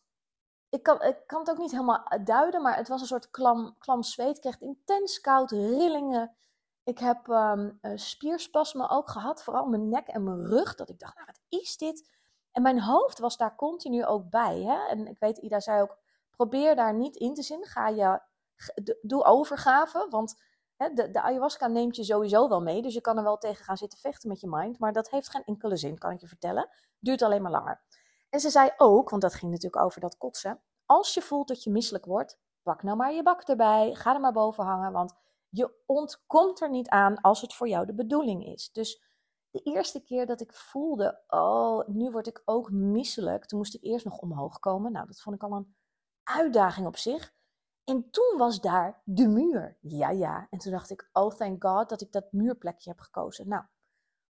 [0.71, 3.77] ik kan, ik kan het ook niet helemaal duiden, maar het was een soort klam,
[3.79, 4.39] klam zweet.
[4.39, 6.37] Kreeg intens koud, rillingen.
[6.83, 10.75] Ik heb um, spierspasmen ook gehad, vooral mijn nek en mijn rug.
[10.75, 12.11] Dat ik dacht, nou, wat is dit?
[12.53, 14.61] En mijn hoofd was daar continu ook bij.
[14.61, 14.87] Hè?
[14.89, 15.99] En ik weet, Ida zei ook,
[16.39, 17.65] probeer daar niet in te zien.
[17.65, 18.21] Ga je,
[19.03, 20.43] doe overgave, want
[20.77, 22.83] hè, de, de ayahuasca neemt je sowieso wel mee.
[22.83, 24.79] Dus je kan er wel tegen gaan zitten vechten met je mind.
[24.79, 26.69] Maar dat heeft geen enkele zin, kan ik je vertellen.
[26.99, 27.83] Duurt alleen maar langer.
[28.31, 30.61] En ze zei ook, want dat ging natuurlijk over dat kotsen.
[30.87, 33.95] Als je voelt dat je misselijk wordt, pak nou maar je bak erbij.
[33.95, 35.15] Ga er maar boven hangen, want
[35.49, 38.73] je ontkomt er niet aan als het voor jou de bedoeling is.
[38.73, 39.03] Dus
[39.51, 43.47] de eerste keer dat ik voelde, oh, nu word ik ook misselijk.
[43.47, 44.93] Toen moest ik eerst nog omhoog komen.
[44.93, 45.77] Nou, dat vond ik al een
[46.29, 47.37] uitdaging op zich.
[47.85, 49.79] En toen was daar de muur.
[49.81, 50.47] Ja, ja.
[50.51, 53.49] En toen dacht ik, oh, thank God dat ik dat muurplekje heb gekozen.
[53.49, 53.65] Nou,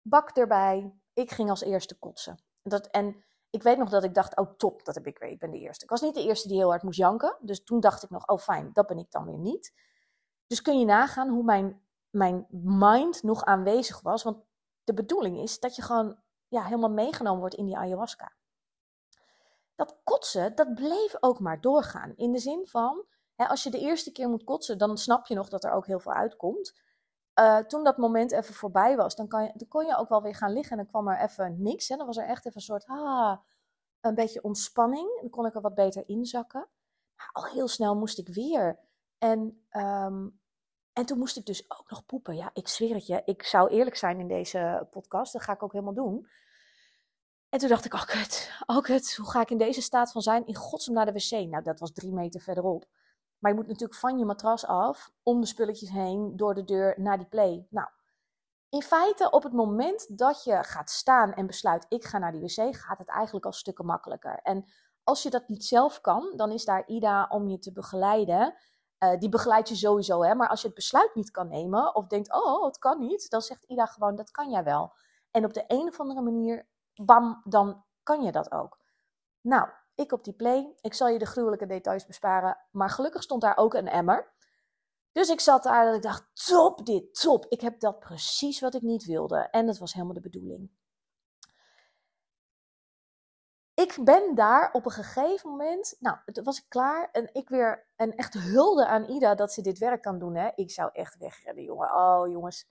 [0.02, 0.94] bak erbij.
[1.14, 2.38] Ik ging als eerste kotsen.
[2.64, 5.40] Dat, en ik weet nog dat ik dacht, oh top, dat heb ik weer, ik
[5.40, 5.84] ben de eerste.
[5.84, 8.28] Ik was niet de eerste die heel hard moest janken, dus toen dacht ik nog,
[8.28, 9.74] oh fijn, dat ben ik dan weer niet.
[10.48, 14.44] Dus kun je nagaan hoe mijn, mijn mind nog aanwezig was, want
[14.84, 18.32] de bedoeling is dat je gewoon ja, helemaal meegenomen wordt in die ayahuasca.
[19.76, 22.14] Dat kotsen, dat bleef ook maar doorgaan.
[22.16, 23.06] In de zin van,
[23.36, 25.86] hè, als je de eerste keer moet kotsen, dan snap je nog dat er ook
[25.86, 26.80] heel veel uitkomt.
[27.40, 30.22] Uh, toen dat moment even voorbij was, dan, kan je, dan kon je ook wel
[30.22, 31.88] weer gaan liggen en dan kwam er even niks.
[31.88, 31.96] Hè.
[31.98, 33.38] Dan was er echt even een soort, ah,
[34.02, 35.20] een beetje ontspanning.
[35.22, 36.68] Dan kon ik er wat beter inzakken.
[37.16, 38.80] Maar al heel snel moest ik weer.
[39.18, 39.40] En,
[39.72, 40.40] um,
[40.94, 42.36] en toen moest ik dus ook nog poepen.
[42.36, 43.22] Ja, ik zweer het je.
[43.26, 45.34] Ik zou eerlijk zijn in deze podcast.
[45.34, 46.28] Dat ga ik ook helemaal doen.
[47.52, 50.22] En toen dacht ik, oh kut, oh kut, hoe ga ik in deze staat van
[50.22, 50.46] zijn?
[50.46, 51.50] In godsnaam naar de wc.
[51.50, 52.86] Nou, dat was drie meter verderop.
[53.38, 56.94] Maar je moet natuurlijk van je matras af, om de spulletjes heen, door de deur
[56.98, 57.68] naar die play.
[57.70, 57.88] Nou,
[58.70, 62.42] in feite, op het moment dat je gaat staan en besluit: ik ga naar die
[62.42, 64.40] wc, gaat het eigenlijk al stukken makkelijker.
[64.44, 64.66] En
[65.04, 68.56] als je dat niet zelf kan, dan is daar Ida om je te begeleiden.
[69.00, 70.36] Uh, die begeleidt je sowieso, hè?
[70.36, 73.42] maar als je het besluit niet kan nemen of denkt: oh, het kan niet, dan
[73.42, 74.94] zegt Ida gewoon: dat kan jij wel.
[75.32, 76.68] En op de een of andere manier,
[77.06, 78.80] bam, dan kan je dat ook.
[79.42, 80.76] Nou, ik op die play.
[80.82, 82.58] Ik zal je de gruwelijke details besparen.
[82.72, 84.32] Maar gelukkig stond daar ook een emmer.
[85.12, 87.46] Dus ik zat daar en ik dacht, top dit, top.
[87.50, 89.38] Ik heb dat precies wat ik niet wilde.
[89.38, 90.72] En dat was helemaal de bedoeling.
[93.74, 97.88] Ik ben daar op een gegeven moment, nou, het was ik klaar en ik weer
[97.96, 100.36] een echt hulde aan Ida dat ze dit werk kan doen.
[100.36, 100.50] Hè.
[100.56, 101.96] Ik zou echt wegrennen, jongen.
[101.96, 102.70] Oh, jongens.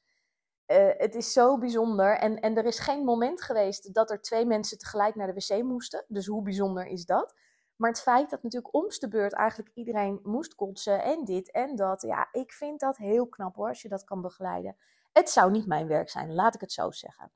[0.70, 2.18] Uh, het is zo bijzonder.
[2.18, 5.62] En, en er is geen moment geweest dat er twee mensen tegelijk naar de wc
[5.62, 6.04] moesten.
[6.08, 7.34] Dus hoe bijzonder is dat?
[7.76, 11.76] Maar het feit dat natuurlijk om de beurt eigenlijk iedereen moest kotsen en dit en
[11.76, 12.02] dat.
[12.02, 14.76] Ja, ik vind dat heel knap hoor, als je dat kan begeleiden.
[15.12, 17.32] Het zou niet mijn werk zijn, laat ik het zo zeggen.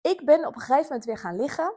[0.00, 1.74] Ik ben op een gegeven moment weer gaan liggen.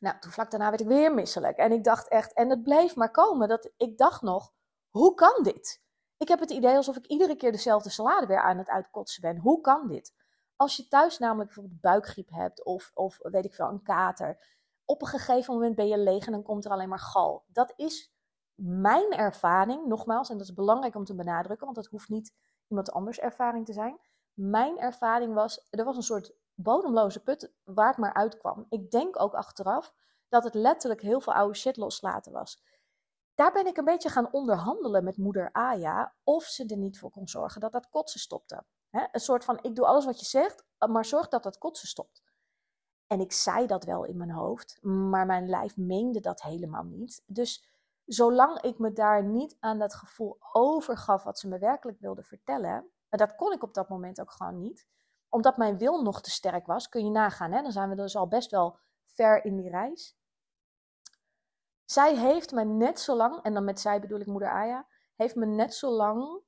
[0.00, 1.56] Nou, toen vlak daarna werd ik weer misselijk.
[1.56, 4.52] En ik dacht echt, en het bleef maar komen, dat ik dacht nog,
[4.90, 5.82] hoe kan dit?
[6.24, 9.38] Ik heb het idee alsof ik iedere keer dezelfde salade weer aan het uitkotsen ben.
[9.38, 10.14] Hoe kan dit?
[10.56, 14.38] Als je thuis namelijk bijvoorbeeld buikgriep hebt of, of weet ik veel, een kater.
[14.84, 17.44] Op een gegeven moment ben je leeg en dan komt er alleen maar gal.
[17.46, 18.14] Dat is
[18.54, 22.34] mijn ervaring, nogmaals, en dat is belangrijk om te benadrukken, want dat hoeft niet
[22.68, 23.98] iemand anders ervaring te zijn.
[24.34, 28.66] Mijn ervaring was, er was een soort bodemloze put waar het maar uitkwam.
[28.68, 29.94] Ik denk ook achteraf
[30.28, 32.62] dat het letterlijk heel veel oude shit loslaten was
[33.34, 37.10] daar ben ik een beetje gaan onderhandelen met moeder Aya of ze er niet voor
[37.10, 38.64] kon zorgen dat dat kotsen stopte.
[38.90, 42.22] een soort van, ik doe alles wat je zegt, maar zorg dat dat kotsen stopt.
[43.06, 47.22] En ik zei dat wel in mijn hoofd, maar mijn lijf meende dat helemaal niet.
[47.26, 47.68] Dus
[48.04, 52.90] zolang ik me daar niet aan dat gevoel overgaf wat ze me werkelijk wilde vertellen,
[53.08, 54.86] en dat kon ik op dat moment ook gewoon niet,
[55.28, 58.28] omdat mijn wil nog te sterk was, kun je nagaan, dan zijn we dus al
[58.28, 60.16] best wel ver in die reis.
[61.84, 65.34] Zij heeft me net zo lang, en dan met zij bedoel ik moeder Aya, heeft
[65.34, 66.42] me net zo lang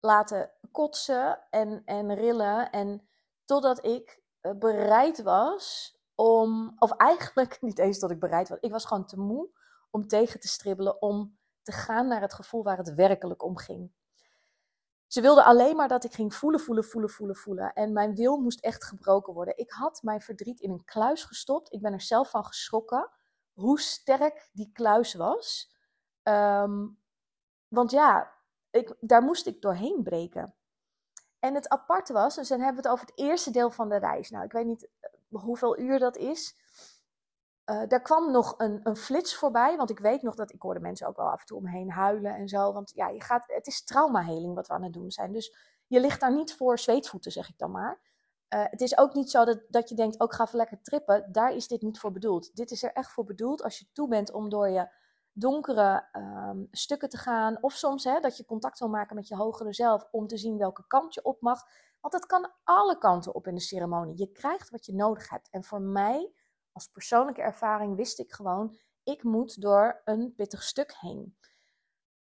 [0.00, 2.70] laten kotsen en, en rillen.
[2.70, 3.08] En
[3.44, 8.70] totdat ik eh, bereid was om, of eigenlijk niet eens tot ik bereid was, ik
[8.70, 9.48] was gewoon te moe
[9.90, 13.92] om tegen te stribbelen, om te gaan naar het gevoel waar het werkelijk om ging.
[15.06, 17.72] Ze wilde alleen maar dat ik ging voelen, voelen, voelen, voelen, voelen.
[17.72, 19.56] En mijn wil moest echt gebroken worden.
[19.56, 21.72] Ik had mijn verdriet in een kluis gestopt.
[21.72, 23.10] Ik ben er zelf van geschrokken
[23.52, 25.76] hoe sterk die kluis was.
[26.22, 26.86] Ehm,
[27.68, 28.32] want ja,
[28.70, 30.54] ik, daar moest ik doorheen breken.
[31.38, 33.96] En het aparte was, dus dan hebben we het over het eerste deel van de
[33.96, 34.30] reis.
[34.30, 36.56] Nou, ik weet niet eh, hoeveel uur dat is.
[37.66, 40.80] Uh, daar kwam nog een, een flits voorbij, want ik weet nog dat ik hoorde
[40.80, 42.72] mensen ook wel af en toe omheen huilen en zo.
[42.72, 45.32] Want ja, je gaat, het is traumaheling wat we aan het doen zijn.
[45.32, 48.00] Dus je ligt daar niet voor zweetvoeten, zeg ik dan maar.
[48.54, 50.82] Uh, het is ook niet zo dat, dat je denkt, ook oh, ga even lekker
[50.82, 51.32] trippen.
[51.32, 52.56] Daar is dit niet voor bedoeld.
[52.56, 54.88] Dit is er echt voor bedoeld als je toe bent om door je
[55.32, 57.58] donkere um, stukken te gaan.
[57.60, 60.58] Of soms hè, dat je contact wil maken met je hogere zelf om te zien
[60.58, 61.62] welke kant je op mag.
[62.00, 64.18] Want het kan alle kanten op in de ceremonie.
[64.18, 65.48] Je krijgt wat je nodig hebt.
[65.50, 66.32] En voor mij,
[66.72, 71.36] als persoonlijke ervaring, wist ik gewoon, ik moet door een pittig stuk heen.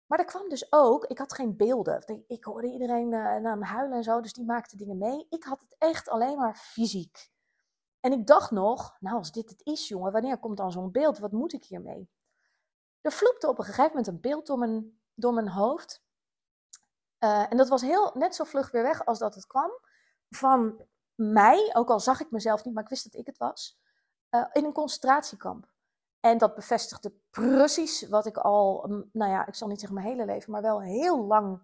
[0.07, 2.23] Maar er kwam dus ook, ik had geen beelden.
[2.27, 5.25] Ik hoorde iedereen uh, naar huilen en zo, dus die maakte dingen mee.
[5.29, 7.29] Ik had het echt alleen maar fysiek.
[7.99, 11.17] En ik dacht nog, nou als dit het is jongen, wanneer komt dan zo'n beeld?
[11.17, 12.09] Wat moet ik hiermee?
[13.01, 16.03] Er vloepte op een gegeven moment een beeld door mijn, door mijn hoofd.
[17.19, 19.71] Uh, en dat was heel, net zo vlug weer weg als dat het kwam.
[20.29, 23.79] Van mij, ook al zag ik mezelf niet, maar ik wist dat ik het was.
[24.29, 25.67] Uh, in een concentratiekamp.
[26.19, 30.25] En dat bevestigde precies wat ik al, nou ja, ik zal niet zeggen mijn hele
[30.25, 31.61] leven, maar wel heel lang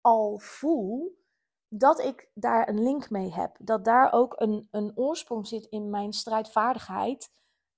[0.00, 1.16] al voel.
[1.68, 3.56] Dat ik daar een link mee heb.
[3.60, 7.30] Dat daar ook een, een oorsprong zit in mijn strijdvaardigheid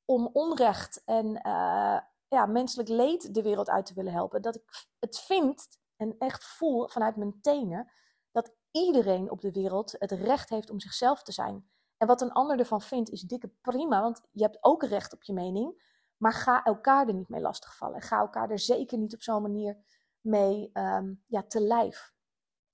[0.04, 4.42] om onrecht en uh, ja, menselijk leed de wereld uit te willen helpen.
[4.42, 7.90] Dat ik het vind en echt voel vanuit mijn tenen
[8.32, 11.70] dat iedereen op de wereld het recht heeft om zichzelf te zijn.
[11.96, 15.22] En wat een ander ervan vindt is dikke prima, want je hebt ook recht op
[15.22, 15.88] je mening.
[16.20, 18.00] Maar ga elkaar er niet mee lastigvallen.
[18.00, 19.76] Ga elkaar er zeker niet op zo'n manier
[20.20, 22.12] mee um, ja, te lijf.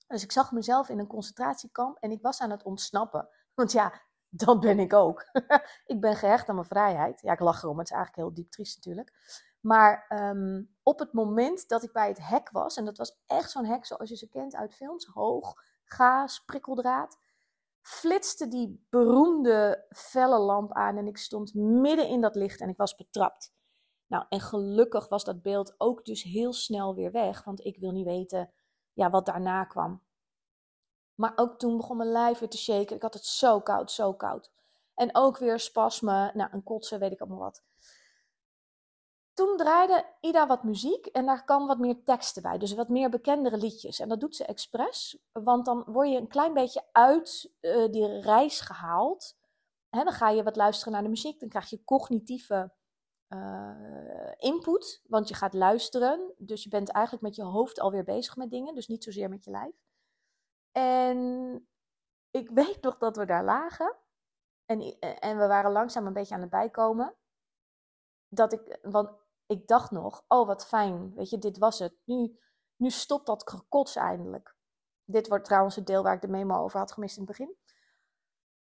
[0.07, 3.29] Dus ik zag mezelf in een concentratiekamp en ik was aan het ontsnappen.
[3.53, 5.25] Want ja, dat ben ik ook.
[5.93, 7.21] ik ben gehecht aan mijn vrijheid.
[7.21, 9.13] Ja, ik lach erom, het is eigenlijk heel diep triest natuurlijk.
[9.59, 13.51] Maar um, op het moment dat ik bij het hek was, en dat was echt
[13.51, 17.17] zo'n hek zoals je ze kent uit films, hoog, gaas, prikkeldraad,
[17.87, 22.77] flitste die beroemde felle lamp aan en ik stond midden in dat licht en ik
[22.77, 23.53] was betrapt.
[24.07, 27.91] Nou, en gelukkig was dat beeld ook dus heel snel weer weg, want ik wil
[27.91, 28.51] niet weten
[28.93, 30.03] ja, wat daarna kwam.
[31.15, 32.95] Maar ook toen begon mijn lijf weer te shaken.
[32.95, 34.51] Ik had het zo koud, zo koud.
[34.93, 37.63] En ook weer spasmen, nou, een kotsen, weet ik allemaal wat
[39.37, 42.57] toen draaide Ida wat muziek en daar kwam wat meer teksten bij.
[42.57, 43.99] Dus wat meer bekendere liedjes.
[43.99, 48.19] En dat doet ze expres, want dan word je een klein beetje uit uh, die
[48.19, 49.37] reis gehaald.
[49.89, 52.73] Hè, dan ga je wat luisteren naar de muziek, dan krijg je cognitieve
[53.29, 56.33] uh, input, want je gaat luisteren.
[56.37, 59.43] Dus je bent eigenlijk met je hoofd alweer bezig met dingen, dus niet zozeer met
[59.43, 59.75] je lijf.
[60.71, 61.67] En
[62.31, 63.95] ik weet nog dat we daar lagen
[64.65, 67.15] en, en we waren langzaam een beetje aan het bijkomen.
[68.29, 71.95] Dat ik, want ik dacht nog, oh wat fijn, weet je, dit was het.
[72.05, 72.39] Nu,
[72.75, 74.55] nu stopt dat gekots eindelijk.
[75.03, 77.55] Dit wordt trouwens het deel waar ik de memo over had gemist in het begin.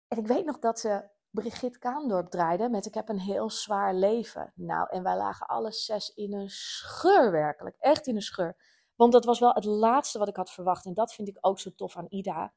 [0.08, 3.93] En ik weet nog dat ze Brigitte Kaandorp draaide met Ik heb een heel zwaar
[3.93, 4.51] leven.
[4.56, 7.75] Nou, en wij lagen alle zes in een scheur werkelijk.
[7.80, 8.58] Echt in een scheur.
[8.95, 10.86] Want dat was wel het laatste wat ik had verwacht.
[10.86, 12.53] En dat vind ik ook zo tof aan Ida.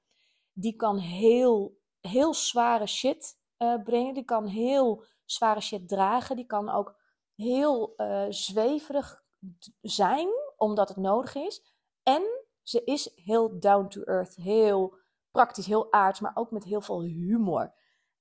[0.52, 4.14] Die kan heel, heel zware shit uh, brengen.
[4.14, 6.36] Die kan heel zware shit dragen.
[6.36, 6.99] Die kan ook
[7.40, 9.22] heel uh, zweverig
[9.80, 11.62] zijn, omdat het nodig is.
[12.02, 12.22] En
[12.62, 14.98] ze is heel down to earth, heel
[15.30, 17.74] praktisch, heel aards, maar ook met heel veel humor.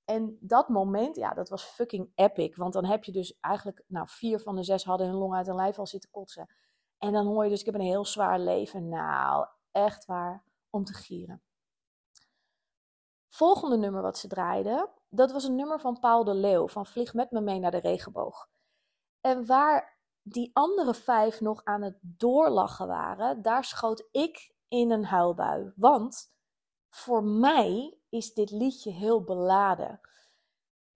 [0.04, 2.56] En dat moment, ja, dat was fucking epic.
[2.56, 5.46] Want dan heb je dus eigenlijk, nou, vier van de zes hadden hun long uit
[5.46, 6.54] hun lijf al zitten kotsen.
[6.98, 8.88] En dan hoor je dus, ik heb een heel zwaar leven.
[8.88, 11.42] Nou, echt waar, om te gieren.
[13.28, 17.14] Volgende nummer wat ze draaiden, dat was een nummer van Paul de Leeuw, van Vlieg
[17.14, 18.48] met me mee naar de regenboog.
[19.20, 25.04] En waar die andere vijf nog aan het doorlachen waren, daar schoot ik in een
[25.04, 25.72] huilbui.
[25.76, 26.32] Want
[26.88, 30.00] voor mij is dit liedje heel beladen.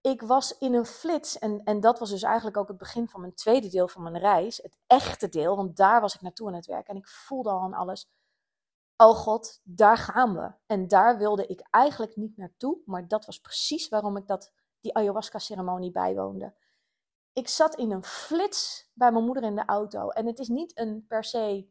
[0.01, 3.21] Ik was in een flits, en, en dat was dus eigenlijk ook het begin van
[3.21, 4.57] mijn tweede deel van mijn reis.
[4.57, 6.87] Het echte deel, want daar was ik naartoe aan het werk.
[6.87, 8.09] En ik voelde al aan alles,
[8.97, 10.51] oh god, daar gaan we.
[10.65, 14.95] En daar wilde ik eigenlijk niet naartoe, maar dat was precies waarom ik dat, die
[14.95, 16.53] ayahuasca-ceremonie bijwoonde
[17.35, 20.09] ik zat in een flits bij mijn moeder in de auto.
[20.09, 21.69] En het is niet een per se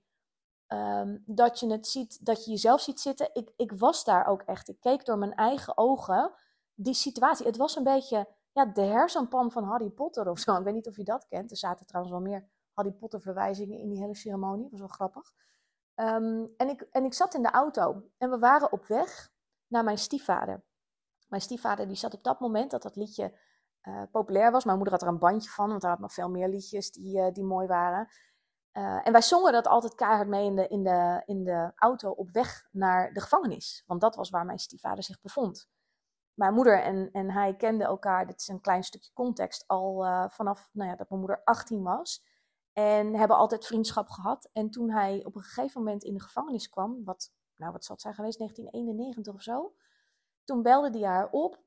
[0.68, 3.30] um, dat je het ziet, dat je jezelf ziet zitten.
[3.32, 4.68] Ik, ik was daar ook echt.
[4.68, 6.32] Ik keek door mijn eigen ogen
[6.74, 7.46] die situatie.
[7.46, 10.56] Het was een beetje ja, de hersenpan van Harry Potter of zo.
[10.56, 11.50] Ik weet niet of je dat kent.
[11.50, 14.62] Er zaten trouwens wel meer Harry Potter verwijzingen in die hele ceremonie.
[14.62, 15.32] Dat was wel grappig.
[15.94, 19.32] Um, en, ik, en ik zat in de auto en we waren op weg
[19.66, 20.64] naar mijn stiefvader.
[21.28, 23.32] Mijn stiefvader die zat op dat moment dat dat liedje
[23.88, 24.64] uh, populair was.
[24.64, 27.18] Mijn moeder had er een bandje van, want hij had nog veel meer liedjes die,
[27.18, 28.08] uh, die mooi waren.
[28.72, 32.30] en wij zongen dat altijd keihard mee in de, in, de, in de auto op
[32.30, 33.84] weg naar de gevangenis.
[33.86, 35.68] Want dat was waar mijn stiefvader zich bevond.
[36.34, 40.70] Mijn moeder en, en hij kenden elkaar, dit is een klein stukje context, al vanaf
[40.72, 42.24] nou ja, dat mijn moeder 18 was.
[42.74, 44.50] En hebben altijd vriendschap gehad.
[44.52, 47.94] En toen hij op een gegeven moment in de gevangenis kwam, wat, nou, wat zal
[47.94, 49.74] het zijn geweest, 1991 of zo.
[50.44, 51.63] Toen belde hij haar op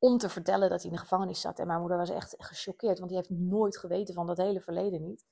[0.00, 1.58] om te vertellen dat hij in de gevangenis zat.
[1.58, 5.02] En mijn moeder was echt gechoqueerd, want die heeft nooit geweten van dat hele verleden
[5.02, 5.24] niet.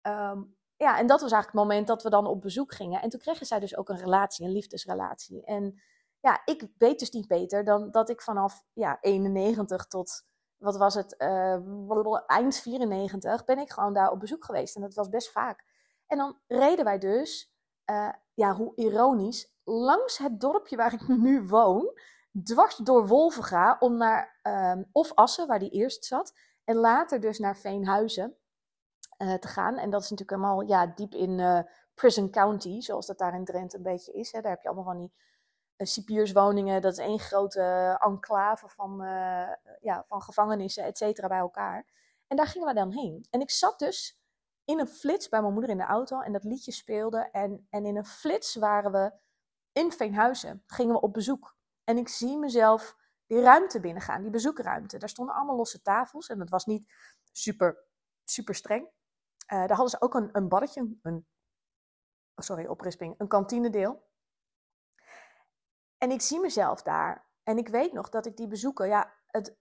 [0.00, 0.42] Ehm,
[0.76, 3.02] ja, en dat was eigenlijk het moment dat we dan op bezoek gingen.
[3.02, 5.44] En toen kregen zij dus ook een relatie, een liefdesrelatie.
[5.44, 5.82] En
[6.20, 10.24] ja, ik weet dus niet beter dan dat ik vanaf ja, 91 tot
[10.62, 14.76] wat was het, uh, eind 94, ben ik gewoon daar op bezoek geweest.
[14.76, 15.64] En dat was best vaak.
[16.06, 17.52] En dan reden wij dus,
[17.90, 21.98] uh, ja, hoe ironisch, langs het dorpje waar ik nu woon,
[22.44, 27.38] dwars door Wolvenga, om naar uh, of Assen, waar die eerst zat, en later dus
[27.38, 28.36] naar Veenhuizen
[29.18, 29.76] uh, te gaan.
[29.76, 33.76] En dat is natuurlijk helemaal ja, diep in Prison County, zoals dat daar in Drenthe
[33.76, 34.32] een beetje is.
[34.32, 34.40] Hè.
[34.40, 35.12] Daar heb je allemaal van die
[35.76, 38.98] eh, cipierswoningen, dat is één grote enclave van,
[39.80, 41.86] ja, van gevangenissen, et bij elkaar.
[42.26, 43.26] En daar gingen we dan heen.
[43.30, 44.20] En ik zat dus
[44.64, 47.28] in een flits bij mijn moeder in de auto en dat liedje speelde.
[47.30, 49.12] En, en in een flits waren we
[49.72, 51.56] in Veenhuizen, gingen we op bezoek.
[51.84, 54.98] En ik zie mezelf die ruimte binnengaan, die bezoekruimte.
[54.98, 56.92] Daar stonden allemaal losse tafels en dat was niet
[57.32, 57.84] super,
[58.24, 58.86] super streng.
[58.86, 61.26] Uh, daar hadden ze ook een, een baddetje, een,
[62.36, 64.10] sorry, oprisping, een kantinedeel.
[65.98, 67.30] En ik zie mezelf daar.
[67.42, 69.56] En ik weet nog dat ik die bezoeken, ja, het,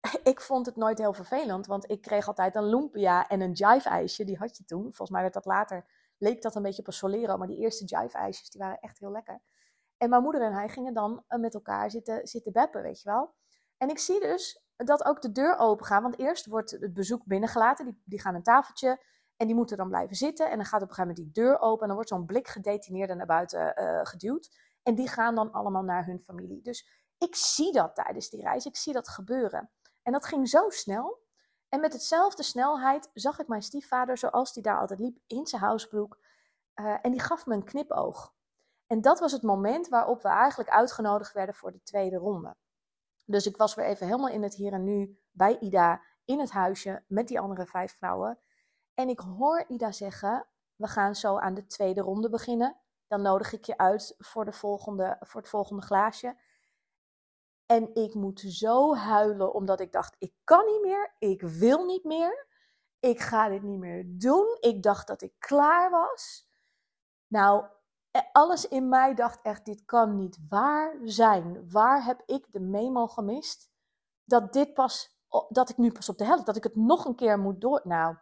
[0.32, 4.24] ik vond het nooit heel vervelend, want ik kreeg altijd een lumpia en een jive-ijsje.
[4.24, 4.82] Die had je toen.
[4.82, 5.84] Volgens mij werd dat later,
[6.18, 9.10] leek dat een beetje op een Solero, maar die eerste jive-ijsjes, die waren echt heel
[9.10, 9.40] lekker.
[10.02, 13.08] En mijn moeder en hij gingen dan eh, met elkaar zitten, zitten beppen, weet je
[13.08, 13.34] wel.
[13.76, 17.24] En ik zie dus dat ook de deur open gaat, want eerst wordt het bezoek
[17.24, 17.84] binnengelaten.
[17.84, 19.04] Die, die gaan een tafeltje
[19.36, 20.50] en die moeten dan blijven zitten.
[20.50, 22.48] En dan gaat op een gegeven moment die deur open en dan wordt zo'n blik
[22.48, 24.56] gedetineerde naar buiten uh, geduwd.
[24.82, 26.62] En die gaan dan allemaal naar hun familie.
[26.62, 26.88] Dus
[27.18, 28.66] ik zie dat tijdens die reis.
[28.66, 29.70] Ik zie dat gebeuren.
[30.02, 31.20] En dat ging zo snel.
[31.68, 35.62] En met hetzelfde snelheid zag ik mijn stiefvader, zoals die daar altijd liep, in zijn
[35.62, 36.18] housebroek.
[36.74, 38.34] Uh, en die gaf me een knipoog.
[38.92, 42.56] En dat was het moment waarop we eigenlijk uitgenodigd werden voor de tweede ronde.
[43.24, 46.50] Dus ik was weer even helemaal in het hier en nu bij Ida in het
[46.50, 48.38] huisje met die andere vijf vrouwen.
[48.94, 52.76] En ik hoor Ida zeggen: We gaan zo aan de tweede ronde beginnen
[53.06, 56.36] dan nodig ik je uit voor, de volgende, voor het volgende glaasje.
[57.66, 62.04] En ik moet zo huilen, omdat ik dacht: ik kan niet meer, ik wil niet
[62.04, 62.46] meer,
[62.98, 64.56] ik ga dit niet meer doen.
[64.60, 66.48] Ik dacht dat ik klaar was.
[67.26, 67.66] Nou,
[68.32, 71.70] alles in mij dacht echt: dit kan niet waar zijn.
[71.70, 73.70] Waar heb ik de memo gemist?
[74.24, 77.14] Dat dit pas, dat ik nu pas op de helft, dat ik het nog een
[77.14, 77.80] keer moet door.
[77.84, 78.16] Nou,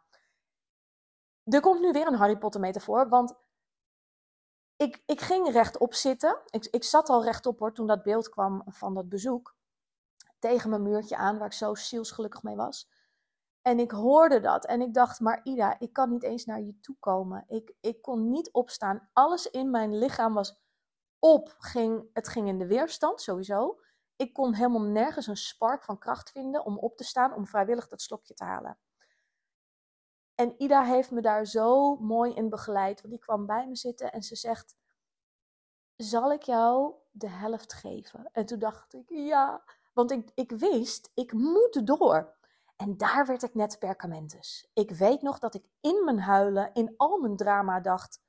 [1.45, 3.35] er komt nu weer een Harry Potter metafoor, want
[4.77, 6.41] ik, ik ging rechtop zitten.
[6.51, 9.55] Ik, ik zat al rechtop hoor, toen dat beeld kwam van dat bezoek.
[10.39, 12.91] Tegen mijn muurtje aan, waar ik zo zielsgelukkig mee was.
[13.63, 16.81] En ik hoorde dat en ik dacht, maar Ida, ik kan niet eens naar je
[16.81, 17.45] toe komen.
[17.49, 19.09] Ik, ik kon niet opstaan.
[19.13, 20.61] Alles in mijn lichaam was
[21.19, 21.55] op.
[21.59, 23.81] Ging, het ging in de weerstand, sowieso.
[24.17, 27.89] Ik kon helemaal nergens een spark van kracht vinden om op te staan, om vrijwillig
[27.89, 28.79] dat slokje te halen.
[30.35, 33.01] En Ida heeft me daar zo mooi in begeleid.
[33.01, 34.77] Want die kwam bij me zitten en ze zegt:
[35.97, 38.29] Zal ik jou de helft geven?
[38.33, 39.65] En toen dacht ik: Ja.
[39.93, 42.39] Want ik, ik wist, ik moet door.
[42.81, 44.71] En daar werd ik net perkamentus.
[44.73, 48.21] Ik weet nog dat ik in mijn huilen, in al mijn drama dacht: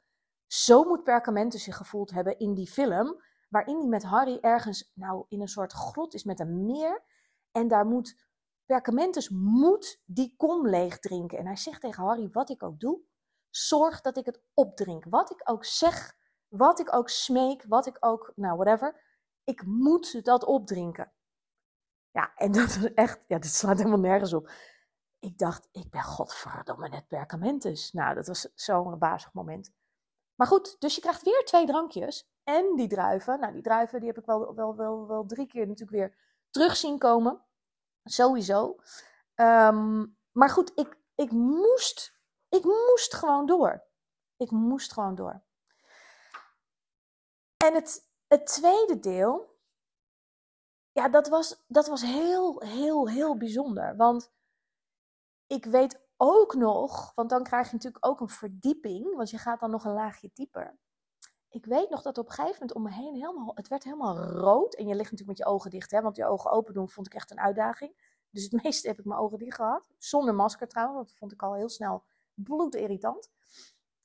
[0.48, 3.22] Zo moet perkamentus zich gevoeld hebben in die film.
[3.50, 7.04] Waarin hij met Harry ergens, nou, in een soort grot is met een meer.
[7.52, 8.30] En daar moet
[8.66, 11.38] Perkamentus moet die kom leeg drinken.
[11.38, 13.02] En hij zegt tegen Harry, wat ik ook doe,
[13.50, 15.06] zorg dat ik het opdrink.
[15.10, 16.16] Wat ik ook zeg,
[16.48, 19.02] wat ik ook smeek, wat ik ook, nou whatever,
[19.44, 21.12] ik moet dat opdrinken.
[22.12, 24.52] Ja, en dat is echt, ja, dit slaat helemaal nergens op.
[25.20, 27.92] Ik dacht, ik ben godverdomme net Perkamentus.
[27.92, 29.72] Nou, dat was zo'n bazig moment.
[30.36, 32.30] Maar goed, dus je krijgt weer twee drankjes.
[32.44, 35.68] En die druiven, nou die druiven die heb ik wel, wel, wel, wel drie keer
[35.68, 36.16] natuurlijk weer
[36.50, 37.42] terug zien komen.
[38.04, 38.76] Sowieso.
[39.36, 43.84] Ehm, maar goed, ik, ik, moest, ik moest gewoon door.
[44.38, 45.44] Ik moest gewoon door.
[47.58, 49.51] En het, het tweede deel,
[50.92, 53.96] ja, dat was, dat was heel, heel, heel bijzonder.
[53.96, 54.32] Want
[55.48, 59.60] ik weet ook nog, want dan krijg je natuurlijk ook een verdieping, want je gaat
[59.60, 60.78] dan nog een laagje dieper.
[61.50, 64.18] Ik weet nog dat op een gegeven moment om me heen helemaal, het werd helemaal
[64.18, 64.76] rood.
[64.76, 67.08] En je ligt natuurlijk met je ogen dicht, hè, want je ogen open doen vond
[67.08, 68.20] ik echt een uitdaging.
[68.30, 69.90] Dus het meeste heb ik mijn ogen dicht gehad.
[69.98, 73.30] Zonder masker trouwens, dat vond ik al heel snel bloedirritant.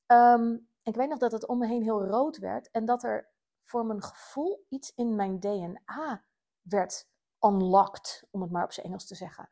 [0.07, 3.29] Um, ik weet nog dat het om me heen heel rood werd en dat er
[3.63, 6.25] voor mijn gevoel iets in mijn DNA
[6.69, 7.09] werd
[7.41, 9.51] unlocked, om het maar op zijn Engels te zeggen.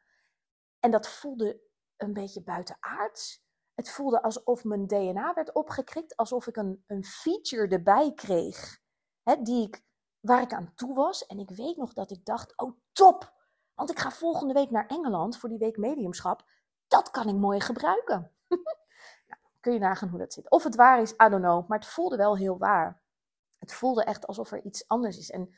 [0.81, 1.61] En dat voelde
[1.97, 3.43] een beetje buitenaards.
[3.75, 8.81] Het voelde alsof mijn DNA werd opgekrikt, alsof ik een, een feature erbij kreeg,
[9.23, 9.83] hè, die ik,
[10.21, 11.27] waar ik aan toe was.
[11.27, 13.33] En ik weet nog dat ik dacht, oh top,
[13.75, 16.45] want ik ga volgende week naar Engeland voor die week mediumschap.
[16.89, 18.33] Dat kan ik mooi gebruiken.
[19.29, 20.51] nou, kun je nagaan hoe dat zit.
[20.51, 23.03] Of het waar is, I don't know, maar het voelde wel heel waar.
[23.59, 25.31] Het voelde echt alsof er iets anders is.
[25.31, 25.55] En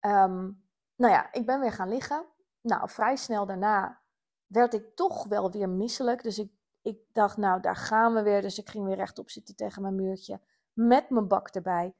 [0.00, 0.67] um,
[0.98, 2.26] nou ja, ik ben weer gaan liggen.
[2.60, 4.02] Nou, vrij snel daarna
[4.46, 6.22] werd ik toch wel weer misselijk.
[6.22, 8.42] Dus ik, ik dacht, nou, daar gaan we weer.
[8.42, 10.40] Dus ik ging weer rechtop zitten tegen mijn muurtje.
[10.72, 11.94] Met mijn bak erbij.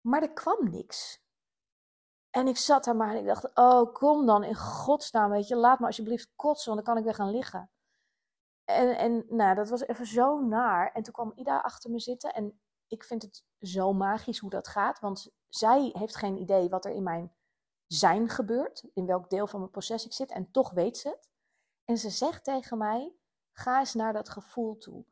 [0.00, 1.24] Maar er kwam niks.
[2.30, 5.56] En ik zat daar maar en ik dacht, oh, kom dan in godsnaam, weet je.
[5.56, 7.70] Laat me alsjeblieft kotsen, want dan kan ik weer gaan liggen.
[8.64, 10.92] En, en nou, dat was even zo naar.
[10.92, 12.34] En toen kwam Ida achter me zitten.
[12.34, 15.00] En ik vind het zo magisch hoe dat gaat.
[15.00, 17.32] Want zij heeft geen idee wat er in mijn
[17.86, 21.30] zijn gebeurt, in welk deel van mijn proces ik zit, en toch weet ze het.
[21.84, 23.12] En ze zegt tegen mij:
[23.52, 25.04] ga eens naar dat gevoel toe.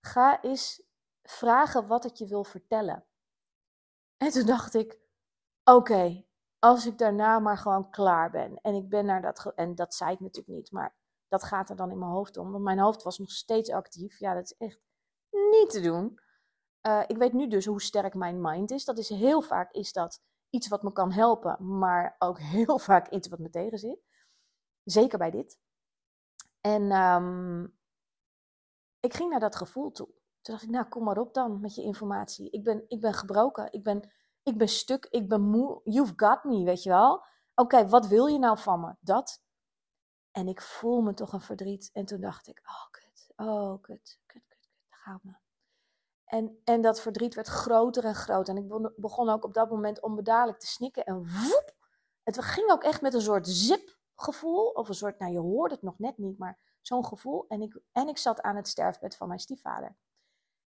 [0.00, 0.82] Ga eens
[1.22, 3.04] vragen wat het je wil vertellen.
[4.16, 4.98] En toen dacht ik:
[5.64, 6.24] oké,
[6.58, 8.60] als ik daarna maar gewoon klaar ben.
[8.60, 9.52] En ik ben naar dat.
[9.54, 10.94] En dat zei ik natuurlijk niet, maar
[11.28, 12.50] dat gaat er dan in mijn hoofd om.
[12.50, 14.18] Want mijn hoofd was nog steeds actief.
[14.18, 14.80] Ja, dat is echt
[15.30, 16.20] niet te doen.
[16.86, 18.84] Uh, ik weet nu dus hoe sterk mijn mind is.
[18.84, 20.20] Dat is heel vaak is dat
[20.52, 24.00] iets wat me kan helpen, maar ook heel vaak iets wat me tegen zit.
[24.84, 25.58] Zeker bij dit.
[26.60, 27.78] En um,
[29.00, 30.06] ik ging naar dat gevoel toe.
[30.06, 32.50] Toen dacht ik, nou kom maar op dan met je informatie.
[32.50, 35.80] Ik ben, ik ben gebroken, ik ben, ik ben stuk, ik ben moe.
[35.84, 37.24] You've got me, weet je wel.
[37.54, 38.94] Oké, wat wil je nou van me?
[39.00, 39.42] Dat.
[40.30, 41.90] En ik voel me toch een verdriet.
[41.92, 45.41] En toen dacht ik, oh kut, oh kut, kut, kut, kut, gaat me.
[46.32, 48.56] En, en dat verdriet werd groter en groter.
[48.56, 51.04] En ik begon ook op dat moment onbedadelijk te snikken.
[51.04, 51.74] En woep!
[52.22, 54.68] Het ging ook echt met een soort zip gevoel.
[54.68, 57.44] Of een soort, nou je hoort het nog net niet, maar zo'n gevoel.
[57.48, 59.96] En ik, en ik zat aan het sterfbed van mijn stiefvader.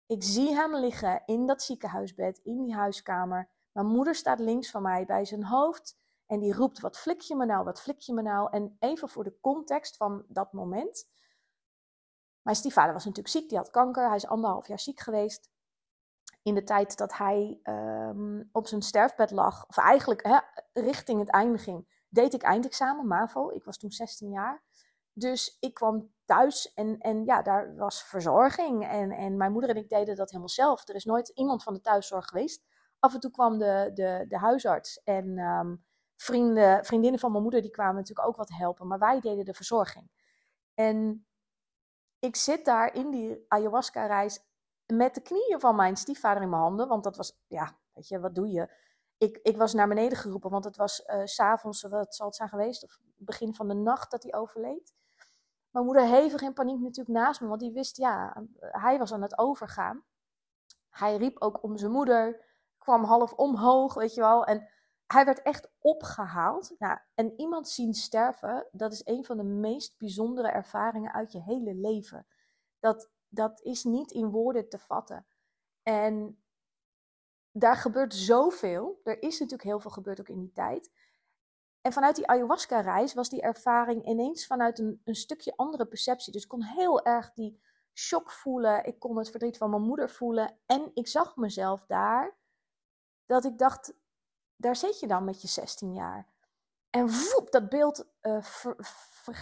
[0.07, 3.49] Ik zie hem liggen in dat ziekenhuisbed, in die huiskamer.
[3.73, 5.97] Mijn moeder staat links van mij bij zijn hoofd.
[6.27, 8.49] En die roept, wat flik je me nou, wat flik je me nou?
[8.51, 11.09] En even voor de context van dat moment.
[12.47, 14.07] Mijn stiefvader was natuurlijk ziek, die had kanker.
[14.07, 15.51] Hij is anderhalf jaar ziek geweest.
[16.43, 20.39] In de tijd dat hij ehm, op zijn sterfbed lag, of eigenlijk hè,
[20.73, 23.51] richting het einde ging, deed ik eindexamen, MAVO.
[23.51, 24.63] Ik was toen 16 jaar.
[25.13, 28.89] Dus ik kwam thuis en, en ja, daar was verzorging.
[28.89, 30.89] En, en mijn moeder en ik deden dat helemaal zelf.
[30.89, 32.65] Er is nooit iemand van de thuiszorg geweest.
[32.99, 35.85] Af en toe kwam de, de, de huisarts en um,
[36.17, 38.87] vrienden, vriendinnen van mijn moeder, die kwamen natuurlijk ook wat helpen.
[38.87, 40.11] Maar wij deden de verzorging.
[40.75, 41.27] En
[42.27, 44.41] ik zit daar in die ayahuasca-reis
[44.87, 46.89] met de knieën van mijn stiefvader in mijn handen.
[46.89, 48.75] Want dat was, ja, weet je, wat doe je?
[49.19, 52.49] Ik, ik was naar beneden geroepen, want het was uh, s'avonds, wat zal het zijn
[52.49, 52.85] geweest?
[52.85, 54.95] Of begin van de nacht dat hij overleed.
[55.71, 59.23] Mijn moeder hevig in paniek natuurlijk naast me, want die wist, ja, hij was aan
[59.23, 60.05] het overgaan.
[60.91, 62.45] Hij riep ook om zijn moeder,
[62.79, 64.45] kwam half omhoog, weet je wel.
[64.45, 64.69] En
[65.07, 66.77] hij werd echt opgehaald.
[67.15, 71.75] En iemand zien sterven, dat is een van de meest bijzondere ervaringen uit je hele
[71.75, 72.27] leven.
[72.79, 75.27] Dat, dat is niet in woorden te vatten.
[75.83, 76.43] En
[77.53, 79.01] daar gebeurt zoveel.
[79.05, 80.91] Er is natuurlijk heel veel gebeurd ook in die tijd.
[81.81, 86.33] En vanuit die ayahuasca-reis was die ervaring ineens vanuit een, een stukje andere perceptie.
[86.33, 87.61] Dus ik kon heel erg die
[87.95, 88.85] shock voelen.
[88.85, 90.59] Ik kon het verdriet van mijn moeder voelen.
[90.67, 92.37] En ik zag mezelf daar.
[93.27, 93.95] Dat ik dacht,
[94.57, 96.27] daar zit je dan met je 16 jaar.
[96.91, 98.43] En woep, dat beeld uh,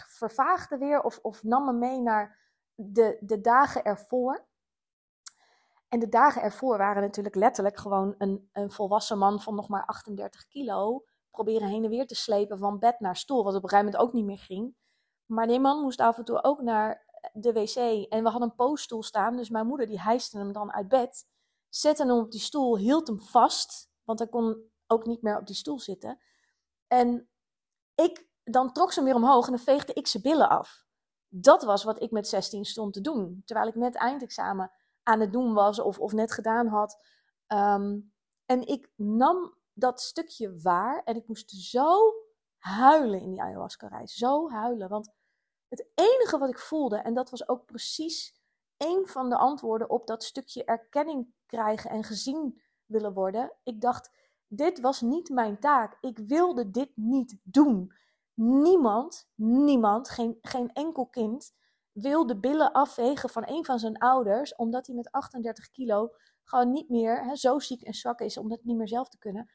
[0.09, 2.39] vervaagde weer of, of nam me mee naar
[2.75, 4.45] de, de dagen ervoor.
[5.89, 9.85] En de dagen ervoor waren natuurlijk letterlijk gewoon een, een volwassen man van nog maar
[9.87, 11.05] 38 kilo.
[11.31, 14.09] Proberen heen en weer te slepen van bed naar stoel, wat op een gegeven moment
[14.09, 14.77] ook niet meer ging.
[15.27, 17.77] Maar die man moest af en toe ook naar de wc.
[18.09, 21.27] En we hadden een poosstoel staan, dus mijn moeder die hijste hem dan uit bed.
[21.69, 25.47] Zette hem op die stoel, hield hem vast, want hij kon ook niet meer op
[25.47, 26.21] die stoel zitten.
[26.87, 27.29] En
[27.95, 30.85] ik, dan trok ze hem weer omhoog en dan veegde ik zijn billen af.
[31.29, 33.43] Dat was wat ik met 16 stond te doen.
[33.45, 34.71] Terwijl ik net eindexamen
[35.03, 36.99] aan het doen was of, of net gedaan had.
[37.47, 37.99] Ehm,
[38.47, 42.13] en ik nam dat stukje waar en ik moest zo
[42.59, 44.15] huilen in die ayahuasca-reis.
[44.15, 44.89] Zo huilen.
[44.89, 45.13] Want
[45.69, 48.43] het enige wat ik voelde, en dat was ook precies
[48.77, 53.53] een van de antwoorden op dat stukje erkenning krijgen en gezien willen worden.
[53.63, 54.11] Ik dacht,
[54.57, 55.97] dit was niet mijn taak.
[56.01, 57.93] Ik wilde dit niet doen.
[58.35, 61.53] Niemand, niemand, geen, geen enkel kind
[61.93, 66.11] wil de billen afwegen van een van zijn ouders, omdat hij met 38 kilo
[66.45, 69.19] gewoon niet meer hè, zo ziek en zwak is om het niet meer zelf te
[69.19, 69.51] kunnen.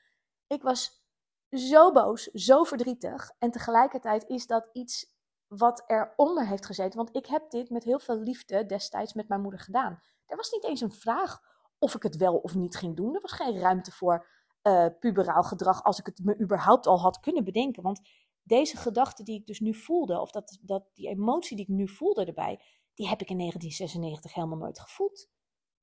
[0.48, 1.04] Ik was
[1.52, 3.32] zo boos, zo verdrietig.
[3.40, 6.98] En tegelijkertijd is dat iets wat eronder heeft gezeten.
[6.98, 10.00] Want ik heb dit met heel veel liefde destijds met mijn moeder gedaan.
[10.26, 11.42] Er was niet eens een vraag
[11.80, 13.16] of ik het wel of niet ging doen.
[13.16, 14.28] Er was geen ruimte voor
[14.64, 17.84] uh, puberaal gedrag als ik het me überhaupt al had kunnen bedenken.
[17.84, 18.02] Want
[18.44, 21.88] deze gedachte die ik dus nu voelde, of dat, dat, die emotie die ik nu
[21.88, 22.62] voelde erbij,
[22.94, 25.30] die heb ik in 1996 helemaal nooit gevoeld.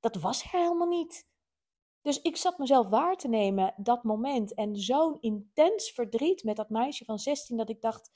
[0.01, 1.29] Dat was er helemaal niet.
[2.01, 6.71] Dus ik zat mezelf waar te nemen dat moment en zo'n intens verdriet met dat
[6.71, 8.11] meisje van 16 dat ik dacht: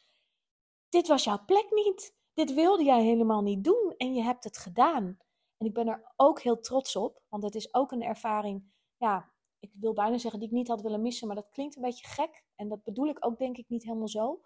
[0.88, 2.18] dit was jouw plek niet.
[2.34, 5.18] Dit wilde jij helemaal niet doen en je hebt het gedaan.
[5.56, 9.32] En ik ben er ook heel trots op, want het is ook een ervaring, ja,
[9.60, 12.06] ik wil bijna zeggen die ik niet had willen missen, maar dat klinkt een beetje
[12.06, 12.44] gek.
[12.54, 14.40] En dat bedoel ik ook denk ik niet helemaal zo.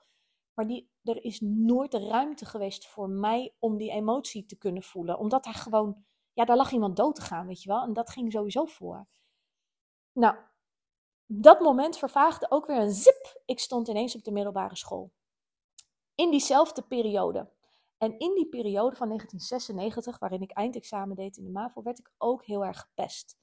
[0.54, 5.18] Maar die, er is nooit ruimte geweest voor mij om die emotie te kunnen voelen.
[5.18, 7.82] Omdat daar gewoon, ja, daar lag iemand dood te gaan, weet je wel.
[7.82, 9.06] En dat ging sowieso voor.
[10.12, 10.36] Nou,
[11.26, 13.42] dat moment vervaagde ook weer een zip.
[13.44, 15.12] Ik stond ineens op de middelbare school.
[16.14, 17.52] In diezelfde periode.
[17.98, 22.12] En in die periode van 1996, waarin ik eindexamen deed in de MAVO, werd ik
[22.18, 23.38] ook heel erg gepest.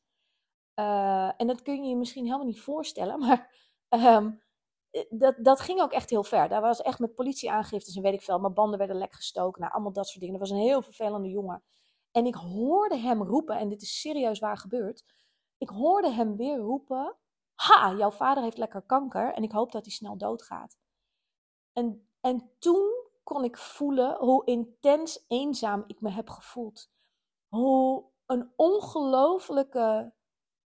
[0.75, 3.55] Uh, en dat kun je je misschien helemaal niet voorstellen, maar
[3.89, 4.41] um,
[5.09, 6.49] dat, dat ging ook echt heel ver.
[6.49, 8.39] Daar was echt met politieaangiftes en weet ik veel.
[8.39, 9.61] Mijn banden werden lek gestoken.
[9.61, 10.39] Nou, allemaal dat soort dingen.
[10.39, 11.63] Dat was een heel vervelende jongen.
[12.11, 15.03] En ik hoorde hem roepen, en dit is serieus waar gebeurd.
[15.57, 17.17] Ik hoorde hem weer roepen:
[17.55, 20.77] Ha, jouw vader heeft lekker kanker en ik hoop dat hij snel doodgaat.
[21.73, 22.91] En, en toen
[23.23, 26.91] kon ik voelen hoe intens eenzaam ik me heb gevoeld.
[27.47, 30.13] Hoe een ongelofelijke,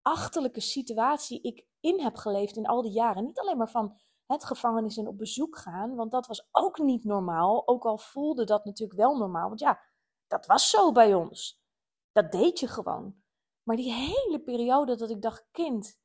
[0.05, 3.25] achterlijke situatie ik in heb geleefd in al die jaren.
[3.25, 7.03] Niet alleen maar van het gevangenis en op bezoek gaan, want dat was ook niet
[7.03, 7.67] normaal.
[7.67, 9.81] Ook al voelde dat natuurlijk wel normaal, want ja,
[10.27, 11.63] dat was zo bij ons.
[12.11, 13.23] Dat deed je gewoon.
[13.63, 15.99] Maar die hele periode dat ik dacht, kind,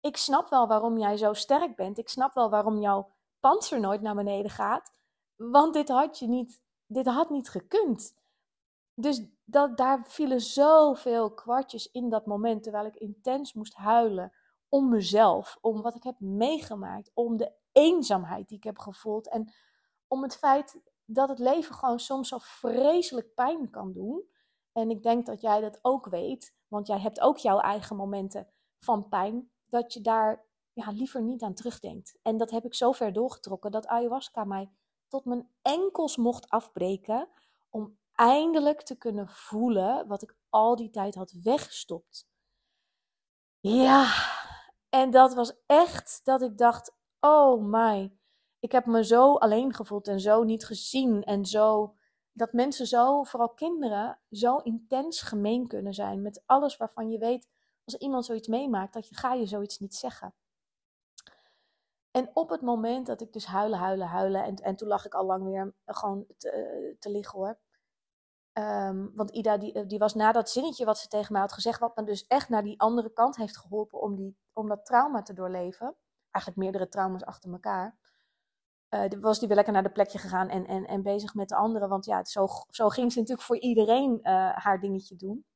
[0.00, 1.98] ik snap wel waarom jij zo sterk bent.
[1.98, 4.92] Ik snap wel waarom jouw panzer nooit naar beneden gaat.
[5.36, 8.14] Want dit had je niet, dit had niet gekund.
[8.94, 14.32] Dus dat, daar vielen zoveel kwartjes in dat moment, terwijl ik intens moest huilen
[14.68, 19.52] om mezelf, om wat ik heb meegemaakt, om de eenzaamheid die ik heb gevoeld en
[20.08, 24.22] om het feit dat het leven gewoon soms zo vreselijk pijn kan doen.
[24.72, 28.48] En ik denk dat jij dat ook weet, want jij hebt ook jouw eigen momenten
[28.78, 32.18] van pijn, dat je daar ja, liever niet aan terugdenkt.
[32.22, 34.70] En dat heb ik zo ver doorgetrokken dat ayahuasca mij
[35.08, 37.28] tot mijn enkels mocht afbreken
[37.70, 42.28] om eindelijk te kunnen voelen wat ik al die tijd had weggestopt.
[43.60, 44.06] Ja,
[44.88, 48.16] en dat was echt dat ik dacht: oh my,
[48.58, 51.22] ik heb me zo alleen gevoeld en zo niet gezien.
[51.24, 51.94] En zo
[52.32, 57.48] dat mensen zo, vooral kinderen, zo intens gemeen kunnen zijn met alles waarvan je weet,
[57.84, 60.34] als iemand zoiets meemaakt, dat je, ga je zoiets niet zeggen.
[62.10, 65.14] En op het moment dat ik dus huilen, huilen, huilen, en, en toen lag ik
[65.14, 67.58] al lang weer gewoon te, te liggen hoor.
[68.58, 71.80] Um, want Ida, die, die was na dat zinnetje wat ze tegen mij had gezegd,
[71.80, 75.22] wat me dus echt naar die andere kant heeft geholpen om, die, om dat trauma
[75.22, 75.96] te doorleven.
[76.30, 77.96] Eigenlijk meerdere trauma's achter elkaar.
[78.90, 81.54] Uh, was die weer lekker naar de plekje gegaan en, en, en bezig met de
[81.54, 81.88] anderen.
[81.88, 85.46] Want ja, zo, zo ging ze natuurlijk voor iedereen uh, haar dingetje doen.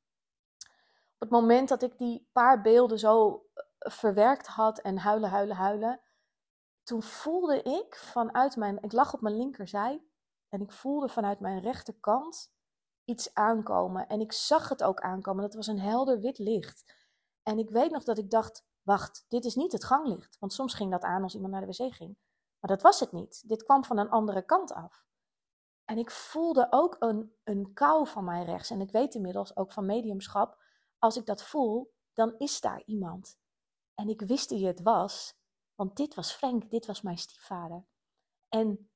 [1.14, 5.56] Op het moment dat ik die paar beelden zo eh, verwerkt had en huilen, huilen,
[5.56, 6.00] huilen.
[6.82, 8.82] Toen voelde ik vanuit mijn.
[8.82, 10.02] Ik lag op mijn linkerzij.
[10.48, 12.56] En ik voelde vanuit mijn rechterkant
[13.08, 14.08] iets aankomen.
[14.08, 15.42] En ik zag het ook aankomen.
[15.42, 16.94] Dat was een helder wit licht.
[17.42, 20.36] En ik weet nog dat ik dacht: wacht, dit is niet het ganglicht.
[20.38, 22.16] Want soms ging dat aan als iemand naar de wc ging.
[22.60, 23.48] Maar dat was het niet.
[23.48, 25.06] Dit kwam van een andere kant af.
[25.84, 28.70] En ik voelde ook een, een kou van mij rechts.
[28.70, 30.62] En ik weet inmiddels ook van mediumschap,
[30.98, 33.38] als ik dat voel, dan is daar iemand.
[33.94, 35.38] En ik wist wie het was,
[35.74, 37.84] want dit was Frank, dit was mijn stiefvader.
[38.48, 38.90] En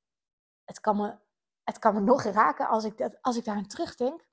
[0.65, 1.17] het kan me,
[1.65, 4.27] het kan me nog raken als ik, dat, als ik daar aan terugdenk.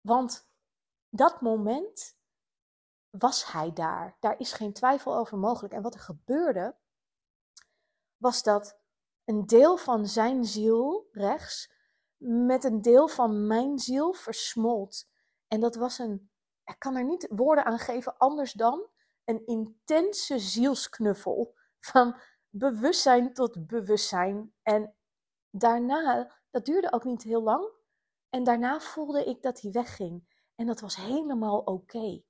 [0.00, 0.48] Want
[1.08, 2.18] dat moment
[3.10, 4.16] was hij daar.
[4.20, 5.74] Daar is geen twijfel over mogelijk.
[5.74, 6.76] En wat er gebeurde,
[8.16, 8.78] was dat
[9.24, 11.72] een deel van zijn ziel rechts
[12.16, 15.08] met een deel van mijn ziel versmolt.
[15.48, 16.30] En dat was een,
[16.64, 18.88] ik kan er niet woorden aan geven anders dan
[19.24, 21.54] een intense zielsknuffel.
[21.80, 22.16] Van
[22.48, 24.54] bewustzijn tot bewustzijn.
[24.62, 24.94] En
[25.50, 27.68] daarna, dat duurde ook niet heel lang.
[28.30, 30.38] En daarna voelde ik dat hij wegging.
[30.54, 32.22] En dat was helemaal oké.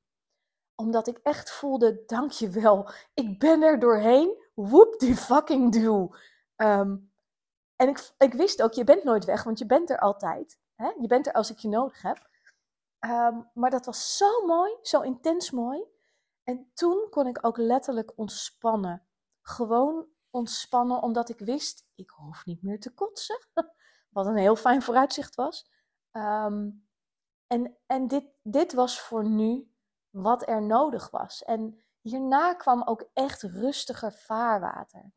[0.75, 4.43] Omdat ik echt voelde, dankjewel, ik ben er doorheen.
[4.55, 6.15] Whoop die fucking do.
[6.57, 7.13] Um,
[7.77, 10.59] En ik, ik wist ook, je bent nooit weg, want je bent er altijd.
[10.75, 10.91] Hè?
[11.01, 12.29] Je bent er als ik je nodig heb.
[12.99, 15.85] Ehm, maar dat was zo mooi, zo intens mooi.
[16.45, 19.07] En toen kon ik ook letterlijk ontspannen.
[19.43, 23.39] Gewoon ontspannen, omdat ik wist, ik hoef niet meer te kotsen.
[24.11, 25.71] Wat een heel fijn vooruitzicht was.
[26.11, 26.71] Ehm,
[27.47, 29.73] en en dit, dit was voor nu
[30.11, 31.43] wat er nodig was.
[31.43, 35.13] En hierna kwam ook echt rustiger vaarwater.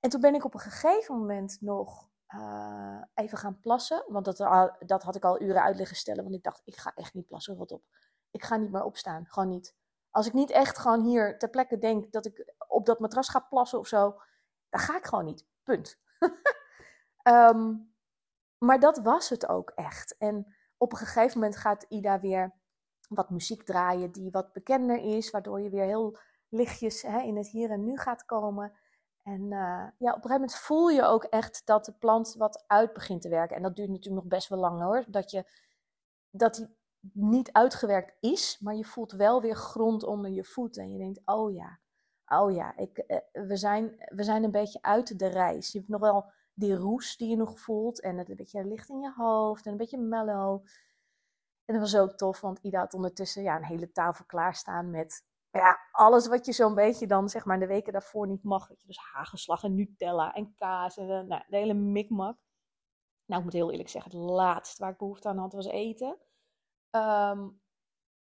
[0.00, 4.04] En toen ben ik op een gegeven moment nog uh, even gaan plassen.
[4.06, 4.36] Want dat,
[4.86, 6.22] dat had ik al uren uit liggen stellen.
[6.22, 7.84] Want ik dacht, ik ga echt niet plassen, wat op.
[8.30, 9.74] Ik ga niet meer opstaan, gewoon niet.
[10.16, 13.40] Als ik niet echt gewoon hier ter plekke denk dat ik op dat matras ga
[13.40, 14.20] plassen of zo,
[14.68, 15.46] dan ga ik gewoon niet.
[15.62, 16.00] Punt.
[17.22, 17.94] um,
[18.66, 20.16] maar dat was het ook echt.
[20.18, 22.54] En op een gegeven moment gaat Ida weer
[23.08, 27.48] wat muziek draaien die wat bekender is, waardoor je weer heel lichtjes hè, in het
[27.48, 28.72] hier en nu gaat komen.
[29.22, 32.64] En uh, ja, op een gegeven moment voel je ook echt dat de plant wat
[32.66, 33.56] uit begint te werken.
[33.56, 35.04] En dat duurt natuurlijk nog best wel lang hoor.
[35.08, 35.44] Dat, je,
[36.30, 36.76] dat die
[37.12, 40.82] niet uitgewerkt is, maar je voelt wel weer grond onder je voeten.
[40.82, 41.78] En je denkt, oh ja,
[42.26, 45.72] oh ja, ik, uh, we, zijn, we zijn een beetje uit de reis.
[45.72, 48.00] Je hebt nog wel die roes die je nog voelt.
[48.00, 50.66] En het een beetje licht in je hoofd en een beetje mellow.
[51.64, 55.24] En dat was ook tof, want Ida had ondertussen ja, een hele tafel klaarstaan met
[55.50, 58.70] ja, alles wat je zo'n beetje dan zeg maar de weken daarvoor niet mag.
[58.82, 62.38] Dus hagelslag en Nutella en kaas en nou, de hele mikmak.
[63.24, 66.16] Nou, ik moet heel eerlijk zeggen, het laatste waar ik behoefte aan had was eten.
[66.96, 67.60] Um,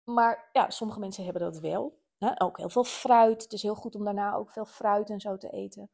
[0.04, 2.02] maar ja, sommige mensen hebben dat wel.
[2.18, 2.42] Hè?
[2.42, 3.44] Ook heel veel fruit.
[3.44, 5.90] Het is heel goed om daarna ook veel fruit en zo te eten.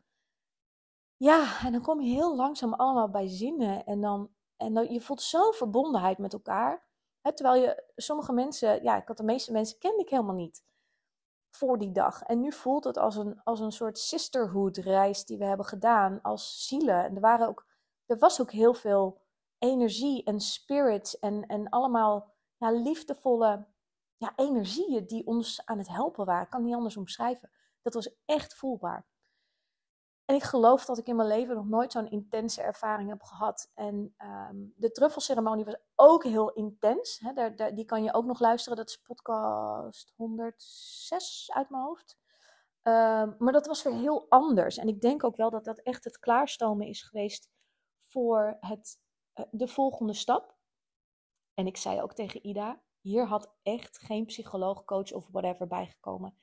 [1.18, 3.86] Ja, en dan kom je heel langzaam allemaal bij zinnen.
[3.86, 6.88] En dan, en dan je voelt zo'n verbondenheid met elkaar.
[7.22, 10.64] Hè, terwijl je sommige mensen, ja, ik had de meeste mensen kende ik helemaal niet
[11.50, 12.22] voor die dag.
[12.24, 16.22] En nu voelt het als een, als een soort sisterhood reis die we hebben gedaan
[16.22, 17.04] als zielen.
[17.04, 17.66] En er, waren ook,
[18.06, 19.22] er was ook heel veel
[19.58, 23.68] energie en spirit en, en allemaal ja, liefdevolle
[24.18, 26.44] ja, energieën die ons aan het helpen waren.
[26.44, 27.52] Ik kan niet anders omschrijven.
[27.82, 29.08] Dat was echt voelbaar.
[30.26, 33.72] En ik geloof dat ik in mijn leven nog nooit zo'n intense ervaring heb gehad.
[33.74, 34.16] En
[34.52, 37.20] um, de truffelceremonie was ook heel intens.
[37.20, 37.34] Hè?
[37.34, 38.78] Daar, daar, die kan je ook nog luisteren.
[38.78, 42.18] Dat is podcast 106 uit mijn hoofd.
[42.84, 44.78] Um, maar dat was weer heel anders.
[44.78, 47.50] En ik denk ook wel dat dat echt het klaarstomen is geweest
[47.98, 49.00] voor het,
[49.36, 50.59] uh, de volgende stap.
[51.60, 56.34] En ik zei ook tegen Ida: hier had echt geen psycholoog, coach of whatever bijgekomen.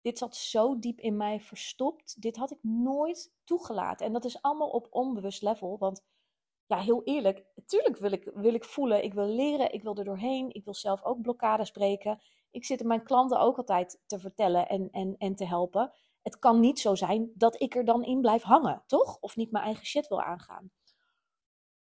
[0.00, 2.22] Dit zat zo diep in mij verstopt.
[2.22, 4.06] Dit had ik nooit toegelaten.
[4.06, 5.78] En dat is allemaal op onbewust level.
[5.78, 6.04] Want
[6.66, 10.04] ja, heel eerlijk, natuurlijk wil ik, wil ik voelen, ik wil leren, ik wil er
[10.04, 10.54] doorheen.
[10.54, 12.22] Ik wil zelf ook blokkades breken.
[12.50, 15.92] Ik zit mijn klanten ook altijd te vertellen en, en, en te helpen.
[16.22, 19.18] Het kan niet zo zijn dat ik er dan in blijf hangen, toch?
[19.20, 20.70] Of niet mijn eigen shit wil aangaan.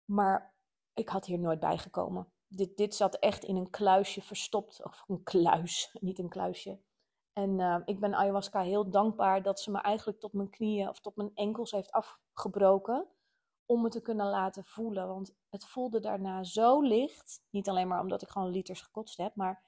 [0.05, 0.53] Maar
[0.93, 2.33] ik had hier nooit bijgekomen.
[2.55, 4.83] Dit, dit zat echt in een kluisje verstopt.
[4.83, 6.79] Of een kluis, niet een kluisje.
[7.33, 10.99] En uh, ik ben ayahuasca heel dankbaar dat ze me eigenlijk tot mijn knieën of
[10.99, 13.07] tot mijn enkels heeft afgebroken.
[13.65, 15.07] Om me te kunnen laten voelen.
[15.07, 17.43] Want het voelde daarna zo licht.
[17.49, 19.63] Niet alleen maar omdat ik gewoon liters gekotst heb, maar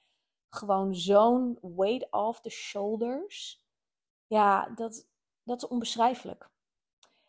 [0.48, 3.64] gewoon zo'n weight off the shoulders.
[4.26, 5.08] Ja, dat,
[5.42, 6.50] dat is onbeschrijfelijk.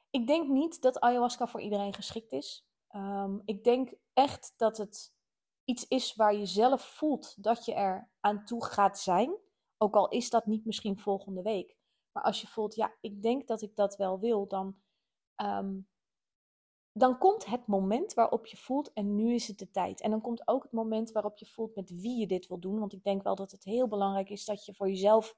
[0.10, 2.68] Ik denk niet dat ayahuasca voor iedereen geschikt is.
[2.96, 5.14] Um, ik denk echt dat het
[5.70, 9.36] iets is waar je zelf voelt dat je er aan toe gaat zijn.
[9.78, 11.78] Ook al is dat niet misschien volgende week.
[12.12, 14.76] Maar als je voelt, ja, ik denk dat ik dat wel wil, dan,
[15.42, 15.88] um,
[16.92, 20.02] dan komt het moment waarop je voelt en nu is het de tijd.
[20.02, 22.80] En dan komt ook het moment waarop je voelt met wie je dit wil doen.
[22.80, 25.36] Want ik denk wel dat het heel belangrijk is dat je voor jezelf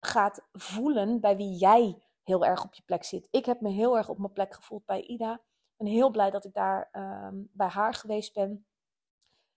[0.00, 3.28] gaat voelen bij wie jij heel erg op je plek zit.
[3.30, 5.32] Ik heb me heel erg op mijn plek gevoeld bij Ida.
[5.34, 8.65] Ik ben heel blij dat ik daar um, bij haar geweest ben.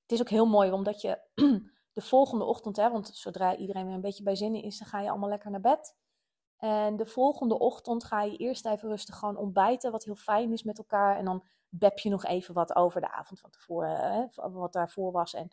[0.10, 1.20] Het is ook heel mooi omdat je
[1.94, 5.00] de volgende ochtend, hè, want zodra iedereen weer een beetje bij zinnen is, dan ga
[5.00, 5.96] je allemaal lekker naar bed.
[6.58, 10.64] En de volgende ochtend ga je eerst even rustig gewoon ontbijten, wat heel fijn is
[10.64, 11.18] met elkaar.
[11.18, 15.12] En dan bep je nog even wat over de avond van tevoren, hè, wat daarvoor
[15.12, 15.34] was.
[15.34, 15.52] En,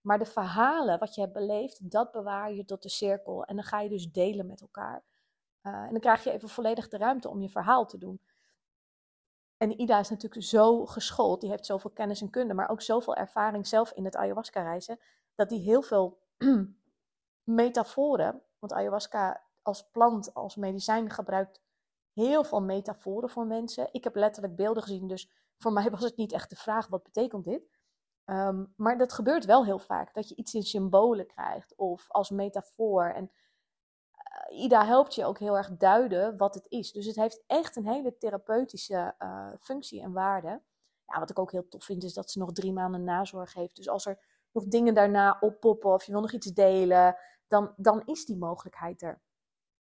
[0.00, 3.44] maar de verhalen, wat je hebt beleefd, dat bewaar je tot de cirkel.
[3.44, 5.04] En dan ga je dus delen met elkaar.
[5.62, 8.20] Uh, en dan krijg je even volledig de ruimte om je verhaal te doen.
[9.56, 13.16] En Ida is natuurlijk zo geschoold, die heeft zoveel kennis en kunde, maar ook zoveel
[13.16, 14.98] ervaring zelf in het ayahuasca reizen,
[15.34, 16.18] dat die heel veel
[17.42, 21.60] metaforen, want ayahuasca als plant, als medicijn gebruikt
[22.12, 23.88] heel veel metaforen voor mensen.
[23.92, 27.02] Ik heb letterlijk beelden gezien, dus voor mij was het niet echt de vraag, wat
[27.02, 27.68] betekent dit?
[28.24, 32.30] Um, maar dat gebeurt wel heel vaak, dat je iets in symbolen krijgt of als
[32.30, 33.04] metafoor.
[33.04, 33.30] En
[34.50, 36.92] Ida helpt je ook heel erg duiden wat het is.
[36.92, 40.62] Dus het heeft echt een hele therapeutische uh, functie en waarde.
[41.06, 43.76] Ja, wat ik ook heel tof vind, is dat ze nog drie maanden nazorg heeft.
[43.76, 44.18] Dus als er
[44.52, 47.16] nog dingen daarna oppoppen of je wil nog iets delen,
[47.48, 49.22] dan, dan is die mogelijkheid er.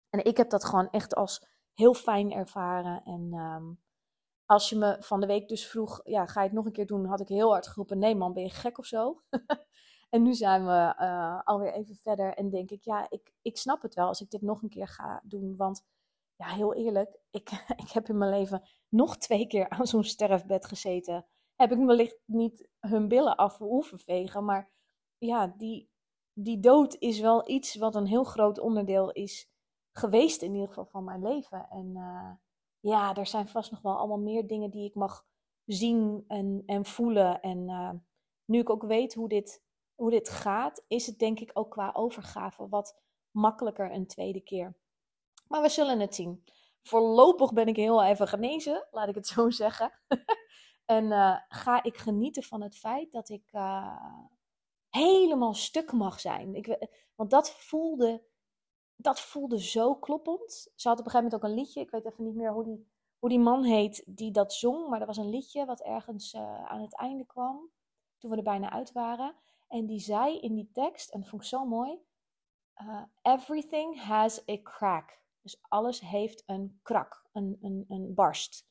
[0.09, 3.03] En ik heb dat gewoon echt als heel fijn ervaren.
[3.03, 3.81] En um,
[4.45, 6.85] als je me van de week dus vroeg, ja, ga je het nog een keer
[6.85, 7.05] doen?
[7.05, 9.21] Had ik heel hard geroepen, nee man, ben je gek of zo?
[10.14, 13.82] en nu zijn we uh, alweer even verder en denk ik, ja, ik, ik snap
[13.82, 15.55] het wel als ik dit nog een keer ga doen.
[15.55, 15.86] Want
[16.36, 17.49] ja, heel eerlijk, ik,
[17.84, 21.26] ik heb in mijn leven nog twee keer aan zo'n sterfbed gezeten.
[21.55, 24.72] Heb ik wellicht niet hun billen af hoeven vegen, maar
[25.18, 25.89] ja, die,
[26.34, 29.51] die dood is wel iets wat een heel groot onderdeel is
[29.91, 31.70] geweest in ieder geval van mijn leven.
[31.70, 32.32] En uh,
[32.80, 35.26] ja, er zijn vast nog wel allemaal meer dingen die ik mag
[35.66, 37.41] zien en, en voelen.
[37.41, 37.91] En uh,
[38.45, 39.62] nu ik ook weet hoe dit,
[39.95, 44.77] hoe dit gaat, is het denk ik ook qua overgave wat makkelijker een tweede keer.
[45.47, 46.43] Maar we zullen het zien.
[46.81, 49.91] Voorlopig ben ik heel even genezen, laat ik het zo zeggen.
[50.85, 54.23] en uh, ga ik genieten van het feit dat ik uh,
[54.89, 56.55] helemaal stuk mag zijn.
[56.55, 58.23] Ik, want dat voelde
[58.95, 60.71] dat voelde zo kloppend.
[60.75, 61.81] Ze had op een gegeven moment ook een liedje.
[61.81, 62.87] Ik weet even niet meer hoe die,
[63.19, 64.89] hoe die man heet die dat zong.
[64.89, 67.69] Maar er was een liedje wat ergens uh, aan het einde kwam.
[68.17, 69.35] Toen we er bijna uit waren.
[69.74, 71.99] En die zei in die tekst, en dat vond ik zo mooi.
[72.82, 75.21] Uh, everything has a crack.
[75.41, 78.67] Dus alles heeft een krak, een, een, een barst.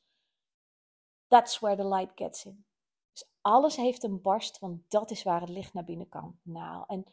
[1.27, 2.65] That's where the light gets in.
[3.13, 6.39] Dus alles heeft een barst, want dat is waar het licht naar binnen kan.
[6.43, 7.05] Nou, en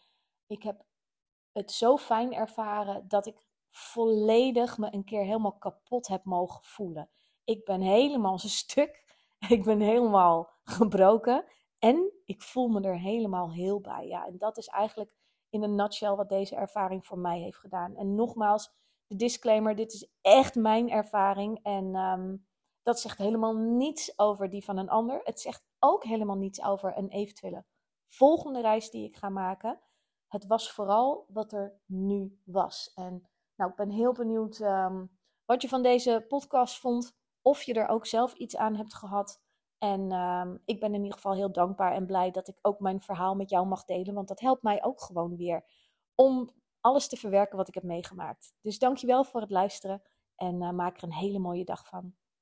[0.48, 0.86] ik heb
[1.52, 3.38] het zo fijn ervaren dat ik
[3.70, 7.10] volledig me een keer helemaal kapot heb mogen voelen.
[7.44, 9.08] Ik ben helemaal een stuk.
[9.48, 11.46] Ik ben helemaal gebroken.
[11.80, 14.08] En ik voel me er helemaal heel bij.
[14.08, 15.14] Ja, en dat is eigenlijk
[15.50, 17.96] in een nutshell wat deze ervaring voor mij heeft gedaan.
[17.96, 18.72] En nogmaals,
[19.08, 21.60] de disclaimer: dit is echt mijn ervaring.
[21.64, 22.38] En ehm,
[22.84, 25.22] dat zegt helemaal niets over die van een ander.
[25.24, 27.66] Het zegt ook helemaal niets over een eventuele
[28.08, 29.80] volgende reis die ik ga maken
[30.30, 32.92] het was vooral wat er nu was.
[32.96, 37.18] En nou, ik ben heel benieuwd um, wat je van deze podcast vond.
[37.42, 39.42] Of je er ook zelf iets aan hebt gehad.
[39.80, 43.02] En um, ik ben in ieder geval heel dankbaar en blij dat ik ook mijn
[43.02, 44.14] verhaal met jou mag delen.
[44.14, 45.66] Want dat helpt mij ook gewoon weer
[46.16, 46.50] om
[46.82, 48.54] alles te verwerken wat ik heb meegemaakt.
[48.62, 50.02] Dus dankjewel voor het luisteren
[50.36, 52.14] en uh, maak er een hele mooie dag van.